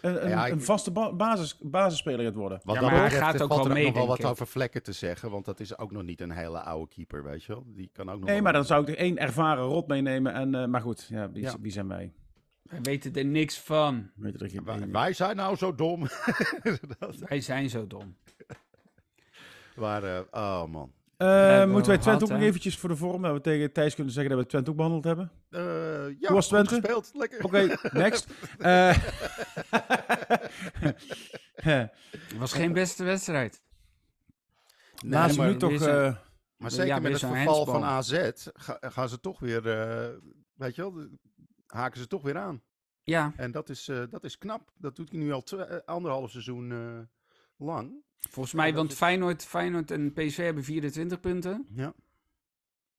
[0.00, 2.60] een, een, Ja, ik- een vaste ba- basis, basisspeler gaat worden.
[2.64, 4.26] Wat Ja, maar hij betreft gaat ook valt wel er mee, nog wel wat ik.
[4.26, 7.44] over vlekken te zeggen, want dat is ook nog niet een hele oude keeper, weet
[7.44, 7.64] je wel.
[7.66, 10.32] Die kan ook nog Nee, maar dan zou ik er één ervaren rot meenemen.
[10.32, 11.54] En, eh, maar goed, ja, wie, Ja.
[11.60, 12.12] wie zijn wij?
[12.62, 14.10] Wij weten er niks van.
[14.14, 16.06] Wij, wij zijn nou zo dom.
[16.98, 18.16] Dat- Wij zijn zo dom.
[19.76, 20.92] maar, eh, oh man.
[21.18, 23.72] Eh, hebben moeten wij we Twente ook nog eventjes voor de vorm, dat we tegen
[23.72, 25.30] Thijs kunnen zeggen dat we Twente ook behandeld hebben?
[25.50, 26.74] Eh, ja, Hoe was goed Twente?
[26.74, 27.10] gespeeld.
[27.14, 27.44] Lekker.
[27.44, 28.26] Oké, next.
[28.58, 28.98] Eh,
[31.54, 33.62] Het was geen beste wedstrijd.
[35.02, 35.88] Nee, laatste maar, minuut toch...
[35.88, 36.16] eh,
[36.56, 37.84] maar zeker met het verval van.
[37.84, 40.08] AZ ga- gaan ze toch weer, eh,
[40.54, 41.06] weet je wel,
[41.66, 42.62] haken ze toch weer aan.
[43.02, 44.72] Ja, En dat is, eh, dat is knap.
[44.76, 45.42] Dat doet hij nu al
[45.84, 46.98] anderhalf seizoen eh,
[47.56, 48.06] lang.
[48.20, 51.66] Volgens mij, dat want is- Feyenoord, Feyenoord en PSV hebben 24 punten.
[51.74, 51.94] Ja.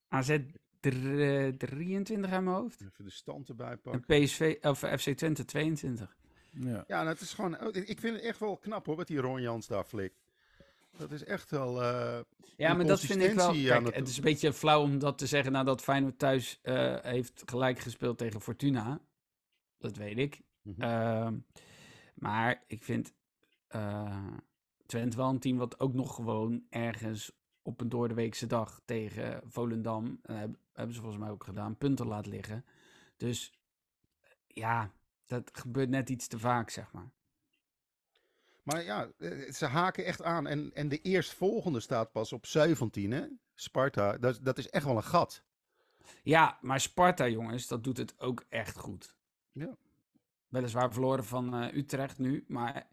[0.07, 0.38] AZ
[0.80, 2.82] dr- eh, 23 aan mijn hoofd.
[2.82, 4.24] Even de stand erbij En pakken.
[4.24, 6.15] PSV, of FC Twente 22.
[6.51, 6.84] ja.
[6.88, 9.20] Ja, nou, het is gewoon, oh, ik vind het echt wel knap hoor, wat die
[9.20, 10.22] Ron Jans daar flikt.
[10.97, 11.82] Dat is echt wel...
[11.84, 12.20] eh,
[12.55, 13.51] Ja, maar dat vind ik wel...
[13.51, 16.95] Kijk, het- het is een beetje flauw om dat te zeggen nadat Feyenoord thuis eh,
[17.01, 19.01] heeft gelijk gespeeld tegen Fortuna.
[19.78, 20.41] Dat weet ik.
[20.61, 20.82] Mhm.
[20.82, 21.38] Ehm,
[22.15, 23.13] maar ik vind
[23.67, 24.28] eh
[24.90, 27.32] Twente wel een team wat ook nog gewoon ergens
[27.62, 32.08] op een doordeweekse dag tegen Volendam, eh, heb- hebben ze volgens mij ook gedaan, punten
[32.08, 32.66] laat liggen.
[33.18, 33.60] Dus
[34.48, 34.92] ja,
[35.28, 37.12] dat gebeurt net iets te vaak, zeg maar.
[38.64, 40.48] Maar ja, eh, ze haken echt aan.
[40.48, 43.26] En, en de eerstvolgende staat pas op 17, hè?
[43.54, 44.18] Sparta.
[44.18, 45.44] Dat, dat is echt wel een gat.
[46.24, 49.16] Ja, maar Sparta, jongens, dat doet het ook echt goed.
[49.52, 49.76] Ja.
[50.48, 52.88] Weliswaar verloren van eh, Utrecht nu, maar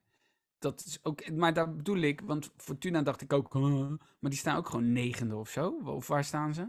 [0.66, 1.30] dat is ook.
[1.30, 3.88] Maar daar bedoel ik, want Fortuna dacht ik ook, "Huh?"
[4.18, 5.80] maar die staan ook gewoon negende of zo.
[5.84, 6.66] Of waar staan ze?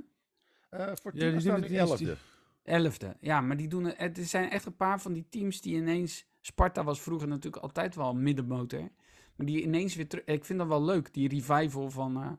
[0.70, 2.18] Eh Fortuna Ja, die staat doen nu elfde.
[2.64, 3.18] Elfde.
[3.20, 4.18] Ja, maar die doen het.
[4.18, 6.26] Het zijn echt een paar van die teams die ineens.
[6.42, 8.90] Sparta was vroeger natuurlijk altijd wel een middenmotor.
[9.36, 10.26] Maar die ineens weer terug.
[10.26, 12.32] Ik vind dat wel leuk, die revival van, eh,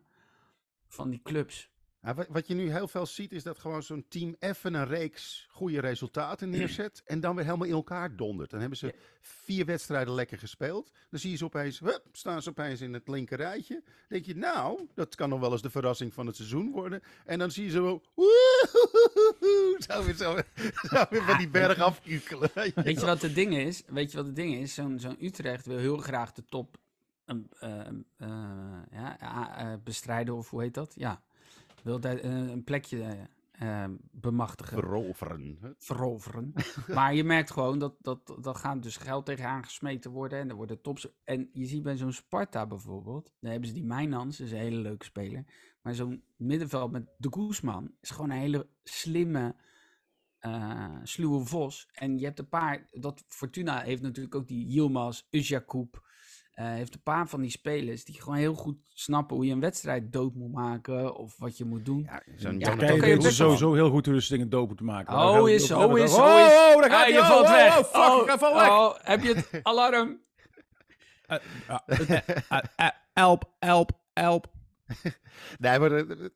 [0.86, 1.70] van die clubs.
[2.02, 5.46] Ja, wat, je nu heel veel ziet, is dat gewoon zo'n team even een reeks
[5.50, 7.02] goede resultaten neerzet.
[7.06, 8.50] en dan weer helemaal in elkaar dondert.
[8.50, 10.90] Dan hebben ze vier wedstrijden lekker gespeeld.
[11.10, 13.74] Dan zie je ze opeens, hup, staan ze opeens in het linker rijtje.
[13.74, 17.02] Dan denk je, nou, dat kan nog wel eens de verrassing van het seizoen worden.
[17.24, 20.36] En dan zie je ze wel, woehoehoe, zo weer, zo,
[20.88, 22.50] zo weer van die berg afkukelen.
[22.74, 23.82] Weet je wat het ding is?
[23.86, 24.74] Weet je wat het ding is?
[24.74, 26.78] Zo'n zo'n Utrecht wil heel graag de top
[27.28, 27.36] eh,
[28.90, 30.92] ja, eh, eh, bestrijden, of hoe heet dat?
[30.94, 31.22] Ja,
[31.88, 35.58] wil daar eh, een plekje eh, eh, bemachtigen, Veroveren.
[35.60, 35.70] hè?
[35.78, 36.52] veroveren.
[36.94, 40.54] maar je merkt gewoon dat, dat dat gaat dus geld tegenaan gesmeten worden en er
[40.54, 41.08] worden tops.
[41.24, 44.58] En je ziet bij zo'n Sparta bijvoorbeeld, dan hebben ze die Mijnans, dat is een
[44.58, 45.44] hele leuke speler.
[45.82, 49.56] Maar zo'n middenveld met de Guzman is gewoon een hele slimme,
[50.38, 51.88] eh sluwe vos.
[51.92, 56.06] En je hebt een paar, dat Fortuna heeft natuurlijk ook die Yilmaz, Uzjakoub.
[56.58, 59.60] Eh heeft een paar van die spelers die gewoon heel goed snappen hoe je een
[59.60, 62.02] wedstrijd dood moet maken of wat je moet doen.
[62.02, 65.14] Ja, zo'n Ja, weet sowieso heel goed hoe ze dingen dopen te maken.
[65.18, 66.04] Oh, is zo, over hebben.
[66.04, 67.12] is Oh, zo, is- Oh, daar gaat Ah, hij.
[67.12, 67.78] je Oh, valt oh, weg.
[67.78, 68.68] oh, fuck, hij valt weg.
[68.68, 70.20] oh, heb je het alarm?
[71.26, 71.38] Ah,
[72.76, 74.46] ah, Help, help, help.
[75.58, 76.30] Nee, maar eh, eh,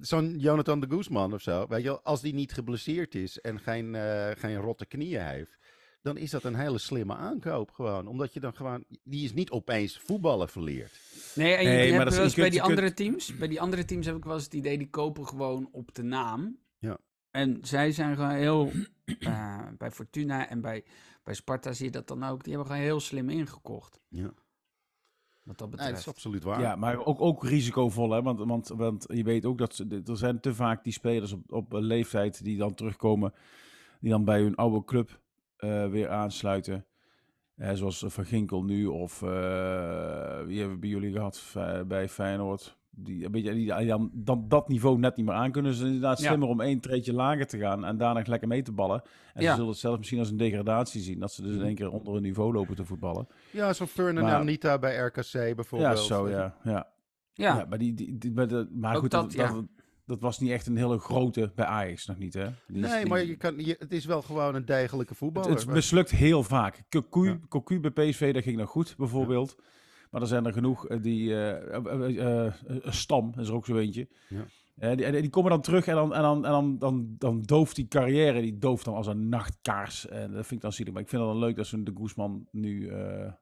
[0.00, 3.60] zo'n Jonathan de Guzman of zo, weet je wel, als die niet geblesseerd is en
[3.60, 5.58] geen, eh, geen rotte knieën heeft,
[6.02, 8.06] dan is dat een hele slimme aankoop gewoon.
[8.06, 11.00] Omdat je dan gewoon, die is niet opeens voetballen verleerd.
[11.34, 13.36] Nee, en je, Nee, hebt dat is- wel eens bij die kunt- andere teams.
[13.36, 16.02] Bij die andere teams heb ik wel eens het idee, die kopen gewoon op de
[16.02, 16.58] naam.
[16.78, 16.98] Ja.
[17.30, 18.70] En zij zijn gewoon heel,
[19.18, 20.84] eh, bij Fortuna en bij,
[21.24, 22.42] bij Sparta zie je dat dan ook.
[22.44, 24.00] Die hebben gewoon heel slim ingekocht.
[24.08, 24.32] Ja.
[25.42, 25.98] Wat dat Nee, dat betreft.
[25.98, 26.60] is absoluut waar.
[26.60, 28.22] Ja, maar ook, ook risicovol, hè?
[28.22, 31.52] Want, want, want je weet ook dat ze, er zijn te vaak die spelers op,
[31.52, 33.32] op een leeftijd die dan terugkomen,
[34.00, 35.20] die dan bij hun oude club
[35.62, 36.84] eh, weer aansluiten.
[37.56, 39.28] Eh, zoals Van Ginkel nu, of eh,
[40.46, 41.54] wie hebben we bij jullie gehad
[41.86, 42.76] bij Feyenoord?
[42.94, 45.70] Die, een beetje, die, dan, dan dat niveau net niet meer aan kunnen.
[45.70, 46.26] Dus het is inderdaad Ja.
[46.26, 49.02] slimmer om één treetje lager te gaan en daarna lekker mee te ballen.
[49.34, 49.48] En Ja.
[49.48, 51.90] ze zullen het zelfs misschien als een degradatie zien, dat ze dus in één keer
[51.90, 53.26] onder hun niveau lopen te voetballen.
[53.50, 55.98] Ja, zo'n Fernand Maar- Anita bij RKC Ja, bijvoorbeeld.
[55.98, 56.56] zo, ja.
[56.64, 56.90] ja.
[57.34, 59.52] Ja, Ja, maar, die, die, die- maar, de- maar Ook goed, dat, dat, ja.
[59.52, 59.64] dat,
[60.04, 62.46] dat was niet echt een hele grote bij Ajax nog niet, hè?
[62.66, 65.50] Die Nee, die- maar je kan, je, het is wel gewoon een degelijke het, voetballer.
[65.50, 66.82] het mislukt heel vaak.
[66.88, 67.38] Cocu, Ja.
[67.48, 69.56] Cocu bij PSV, dat ging nog goed, bijvoorbeeld.
[70.10, 71.34] Maar er zijn er genoeg eh, die...
[71.34, 72.52] eh, eh,
[72.84, 74.08] Stam is er ook zo eentje.
[74.28, 74.44] Ja.
[74.94, 77.88] Die, die komen dan terug en, dan, en, dan, en dan, dan, dan dooft die
[77.88, 80.08] carrière, die dooft dan als een nachtkaars.
[80.08, 80.92] En dat vind ik dan zielig.
[80.92, 83.32] Maar ik vind het dan leuk dat zo'n de Guzman nu eh,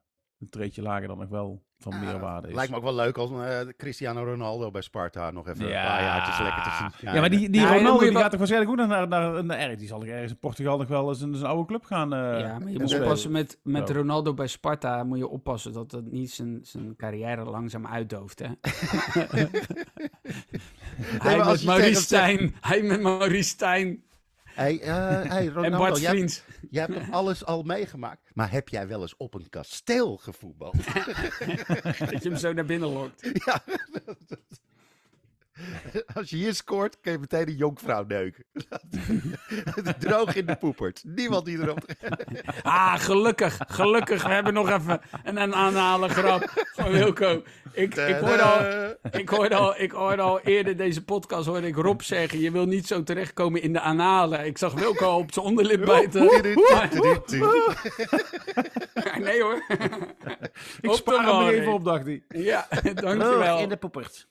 [0.41, 2.53] een treetje lager dan nog wel van Ah, meerwaarde is.
[2.53, 5.81] Lijkt me ook wel leuk als eh, Cristiano Ronaldo bij Sparta nog even Ja.
[5.81, 7.13] een paar jaartjes lekker te zien.
[7.13, 9.77] Ja, maar die, die Ronaldo die wel- gaat toch waarschijnlijk ook naar, naar, naar, naar
[9.77, 12.13] die zal ergens in Portugal nog wel eens in zijn oude club gaan.
[12.13, 13.05] eh ja, maar je moet spelen.
[13.07, 13.93] oppassen met, met Zo.
[13.93, 15.03] Ronaldo bij Sparta.
[15.03, 18.39] Moet je oppassen dat dat niet zijn, zijn carrière langzaam uitdooft.
[18.39, 18.47] Hè?
[21.27, 22.55] hij met Maurice Stijn.
[22.61, 24.03] Hij met Maurice Stijn.
[24.61, 26.43] Hey, eh, hey, En Ronaldo, Bart jij, Vriends.
[26.69, 28.31] jij hebt alles al meegemaakt.
[28.33, 30.75] Maar heb jij wel eens op een kasteel gevoetbald?
[32.11, 33.29] Dat je hem zo naar binnen lokt.
[33.45, 33.63] ja.
[36.15, 38.43] Als je hier scoort, kun je meteen een jonkvrouw neuken.
[39.99, 41.03] Droog in de poepert.
[41.05, 41.85] Niemand die erop...
[42.63, 43.59] Ah, gelukkig.
[43.67, 44.23] Gelukkig.
[44.23, 47.43] We hebben nog even een, een aanhalen grap van Wilco.
[47.73, 51.75] Ik, ik, hoorde al, ik, hoorde al, ik hoorde al eerder deze podcast hoorde ik
[51.75, 52.39] Rob zeggen...
[52.39, 54.45] je wil niet zo terechtkomen in de analen.
[54.45, 56.21] Ik zag Wilco al op zijn onderlip bijten.
[59.19, 59.63] nee hoor.
[60.81, 62.23] Ik spaar hem even op, dacht hij.
[62.27, 63.67] Ja, dankjewel.
[63.67, 64.27] de poepert.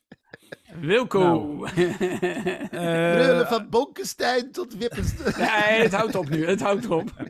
[0.80, 1.18] Wilco.
[1.18, 1.70] Nou.
[2.68, 5.34] Brullen van Bonkenstein tot Wippenstein.
[5.70, 6.46] nee, het houdt op nu.
[6.46, 7.10] Het houdt op.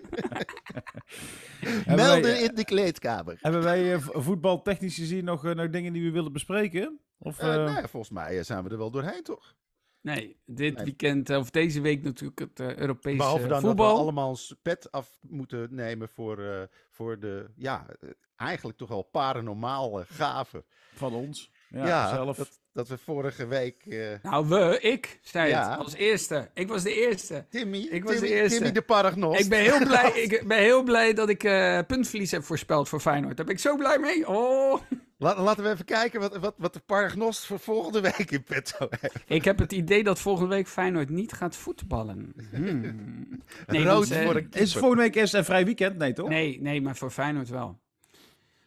[1.87, 3.37] Melden in de kleedkamer.
[3.41, 7.01] Hebben wij eh, vo- voetbaltechnisch gezien nog, eh, nog dingen die we willen bespreken?
[7.19, 9.55] Of, Eh, eh, nou, volgens mij eh, zijn we er wel doorheen, toch?
[10.03, 10.85] Nee, dit Nee.
[10.85, 13.87] weekend, of deze week natuurlijk het eh, Europese Behalve dan voetbal.
[13.87, 18.79] dat we allemaal ons pet af moeten nemen voor, eh, voor de, ja, eh, eigenlijk
[18.79, 20.65] toch wel paranormale gaven.
[20.95, 21.51] van ons?
[21.69, 22.37] Ja, Ja, zelf.
[22.37, 23.87] dat, dat we vorige week...
[23.87, 25.71] eh, Nou, we, ik, zei Ja.
[25.71, 26.51] het, als eerste.
[26.55, 27.47] Ik was de eerste.
[27.51, 28.57] Timmy, Ik was de eerste.
[28.57, 29.41] Timmy de Paragnost.
[29.41, 33.01] Ik ben heel blij, ik ben heel blij dat ik eh puntverlies heb voorspeld voor
[33.01, 33.37] Feyenoord.
[33.37, 34.29] Daar ben ik zo blij mee.
[34.29, 34.81] Oh.
[35.19, 39.15] Laten we even kijken wat, wat, wat de Paragnost voor volgende week in petto heeft.
[39.27, 42.33] Ik heb het idee dat volgende week Feyenoord niet gaat voetballen.
[42.51, 42.81] Hmm.
[43.67, 45.97] Nee, Rood want, eh, voor een Is volgende week eerst een vrij weekend?
[45.99, 46.29] Nee, toch?
[46.29, 47.79] Nee, nee, maar voor Feyenoord wel.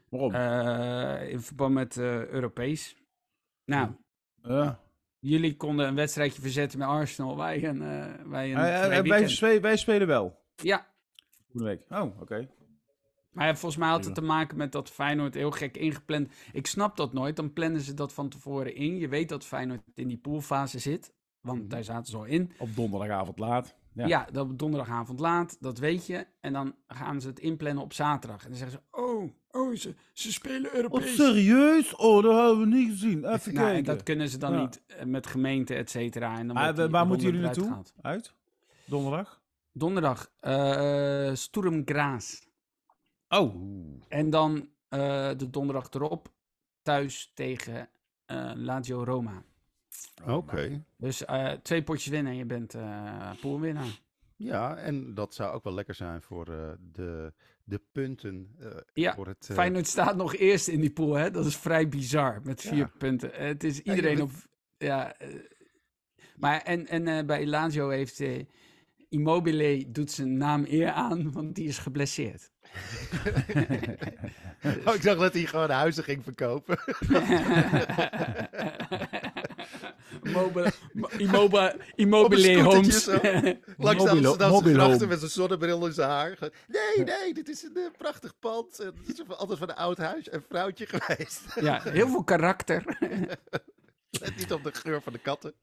[0.10, 0.34] Waarom?
[0.34, 2.96] Eh, in verband met eh, Europees.
[3.66, 3.90] Nou,
[4.42, 4.80] Ja.
[5.20, 7.38] jullie konden een wedstrijdje verzetten met Arsenal.
[7.38, 10.40] Wij een, eh wij een Eh, eh, wij, spelen, wij spelen wel.
[10.56, 10.92] Ja,
[11.52, 11.86] Volgende week.
[12.02, 12.50] Oh, oké.
[13.32, 16.32] Maar volgens mij had het te maken met dat Feyenoord heel gek ingepland.
[16.52, 17.36] Ik snap dat nooit.
[17.36, 18.98] Dan plannen ze dat van tevoren in.
[18.98, 21.14] Je weet dat Feyenoord in die poolfase zit.
[21.42, 22.52] Want daar zaten ze al in.
[22.58, 23.76] Op donderdagavond laat.
[23.94, 24.06] Ja.
[24.06, 26.28] Ja, dat op donderdagavond laat, dat weet je.
[26.40, 28.44] En dan gaan ze het inplannen op zaterdag.
[28.44, 31.16] En dan zeggen ze, oh, oh ze, ze spelen Europees.
[31.16, 31.96] serieus?
[31.96, 33.26] Oh, dat hebben we niet gezien.
[33.34, 34.60] Even Nou, en dat kunnen ze dan Ja.
[34.62, 36.38] niet eh, met gemeente, et cetera.
[36.38, 37.64] En dan Ah, die waar moeten jullie naartoe?
[37.68, 37.94] gehaald.
[38.02, 38.34] Uit?
[38.86, 39.42] Donderdag?
[39.72, 42.40] Donderdag, eh Sturm Graz.
[43.30, 43.56] Oh.
[44.08, 46.32] En dan eh, de donderdag erop
[46.82, 47.90] thuis tegen
[48.26, 49.44] eh Lazio Roma.
[50.28, 50.84] Oké.
[50.98, 54.02] Dus eh, twee potjes winnen en je bent eh poolwinnaar.
[54.36, 57.34] Ja, en dat zou ook wel lekker zijn voor eh, de,
[57.64, 58.56] de punten.
[58.60, 61.32] eh, Ja, voor het, eh, Feyenoord staat nog eerst in die pool, hè?
[61.32, 62.92] Dat is vrij bizar, met vier Ja.
[62.98, 63.34] punten.
[63.34, 64.32] Eh, het is iedereen op...
[64.78, 65.16] Ja,
[66.36, 68.22] maar en, en bij Lazio heeft
[69.10, 72.52] Immobile doet zijn naam eer aan, want die is geblesseerd.
[74.86, 76.78] oh, ik zag dat hij gewoon huizen ging verkopen.
[80.24, 80.72] Mobile,
[81.18, 83.06] immobile, immobile Homes.
[83.78, 86.38] Langs de Amsterdamse grachten met zijn zonnebril in zijn haar.
[86.68, 88.78] Nee, nee, dit is een eh, prachtig pand.
[88.78, 91.42] Het is altijd van een oud huis en vrouwtje geweest.
[91.60, 92.84] ja, heel veel karakter.
[94.22, 95.54] Let niet op de geur van de katten.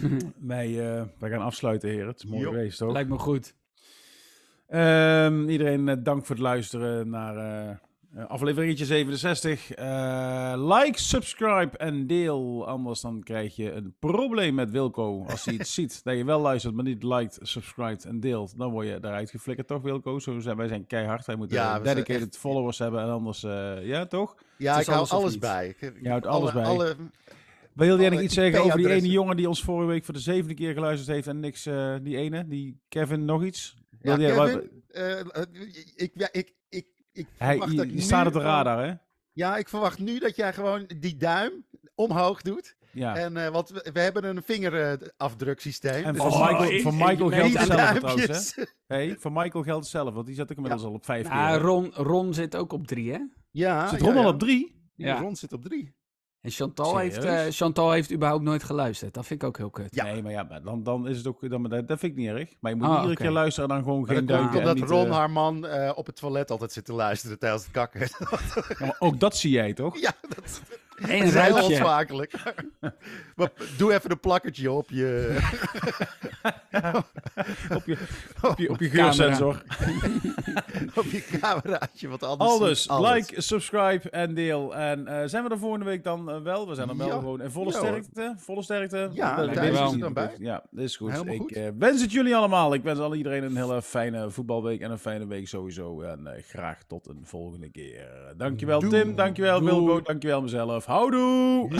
[0.38, 2.06] Wij, eh, wij gaan afsluiten, heren.
[2.06, 2.92] Het is mooi geweest, toch?
[2.92, 3.54] Lijkt me goed.
[4.68, 7.80] Ehm, iedereen eh, dank voor het luisteren naar
[8.14, 9.70] eh afleveringetje 67.
[9.72, 12.66] Eh, like, subscribe en deel.
[12.68, 15.24] Anders dan krijg je een probleem met Wilco.
[15.26, 18.58] Als hij het ziet dat je wel luistert, maar niet liked, subscribed en deelt.
[18.58, 20.18] Dan word je eruit geflikkerd, toch Wilco?
[20.18, 21.26] Zo zijn, wij zijn keihard.
[21.26, 23.00] Wij moeten Ja, dedicated echt- followers hebben.
[23.02, 24.34] En anders, eh, ja toch?
[24.58, 25.68] Ja, ik hou alles bij.
[25.78, 26.64] Ik- Je houdt alles bij.
[26.64, 26.96] Alle,
[27.72, 30.20] Wilde jij nog iets zeggen over die ene jongen die ons vorige week voor de
[30.20, 31.62] zevende keer geluisterd heeft en niks,
[32.02, 33.76] die ene, die Kevin nog iets?
[33.90, 34.70] ja, Wilde jij- Kevin,
[35.96, 36.52] ik, ja, ik,
[37.12, 38.94] ik, ik Hij, je, dat je nu staat op de radar, hè?
[39.32, 42.76] Ja, ik verwacht nu dat jij gewoon die duim omhoog doet.
[42.92, 43.16] Ja.
[43.16, 46.04] En, eh, want we, we hebben een vingerafdruksysteem.
[46.04, 48.62] En dus voor Oh, Michael, ik- voor ik- Michael ik- geldt hetzelfde trouwens, hè?
[48.96, 51.32] Hey, voor Michael geldt hetzelfde, want die zat ik inmiddels al op vijf keer.
[51.36, 51.56] Ah, hè?
[51.58, 53.18] Ron, Ron zit ook op drie, hè?
[53.50, 54.28] Ja, Zit ja, Ron al ja.
[54.28, 54.80] op drie?
[54.94, 55.20] Ja, Ja.
[55.20, 55.94] Ron zit op drie.
[56.42, 59.14] En Chantal heeft, eh, Chantal heeft überhaupt nooit geluisterd.
[59.14, 59.94] Dat vind ik ook heel kut.
[59.94, 60.04] Ja.
[60.04, 61.50] Nee, maar ja, maar dan, dan is het ook...
[61.50, 62.48] Dan, dat, dat vind ik niet erg.
[62.60, 64.52] Maar je moet Ah, iedere keer luisteren en dan gewoon Maar geen dat duiken.
[64.52, 67.38] en omdat niet, Ron eh, haar man eh, op het toilet altijd zit te luisteren
[67.38, 68.00] tijdens het kakken.
[68.00, 70.00] ja, maar ook dat zie jij, toch?
[70.06, 70.60] ja, dat is,
[71.08, 71.62] Eén dat is heel ruitje.
[71.62, 72.32] onsmakelijk.
[73.36, 75.38] maar doe even een plakkertje op je...
[77.74, 77.96] Op je,
[78.42, 79.62] op je, op je geursensor.
[81.00, 83.12] op je cameraatje, want anders alles.
[83.12, 84.76] like, subscribe en deel.
[84.76, 86.68] En eh, zijn we er volgende week dan eh, wel?
[86.68, 87.12] We zijn er wel Ja.
[87.18, 88.34] gewoon in volle Ja, sterkte.
[88.36, 89.08] Volle sterkte.
[89.12, 90.34] Ja, Dat- is er ik dan bij.
[90.38, 91.10] Ja, dat is goed.
[91.10, 91.52] Helemaal ik goed.
[91.52, 92.74] eh, wens het jullie allemaal.
[92.74, 96.00] Ik wens alle iedereen een hele fijne voetbalweek en een fijne week sowieso.
[96.02, 98.08] En graag tot een volgende keer.
[98.36, 98.80] Dankjewel.
[98.80, 99.62] Tim, dankjewel.
[99.64, 100.84] Wilco, dankjewel mezelf.
[100.92, 101.70] Houdoe!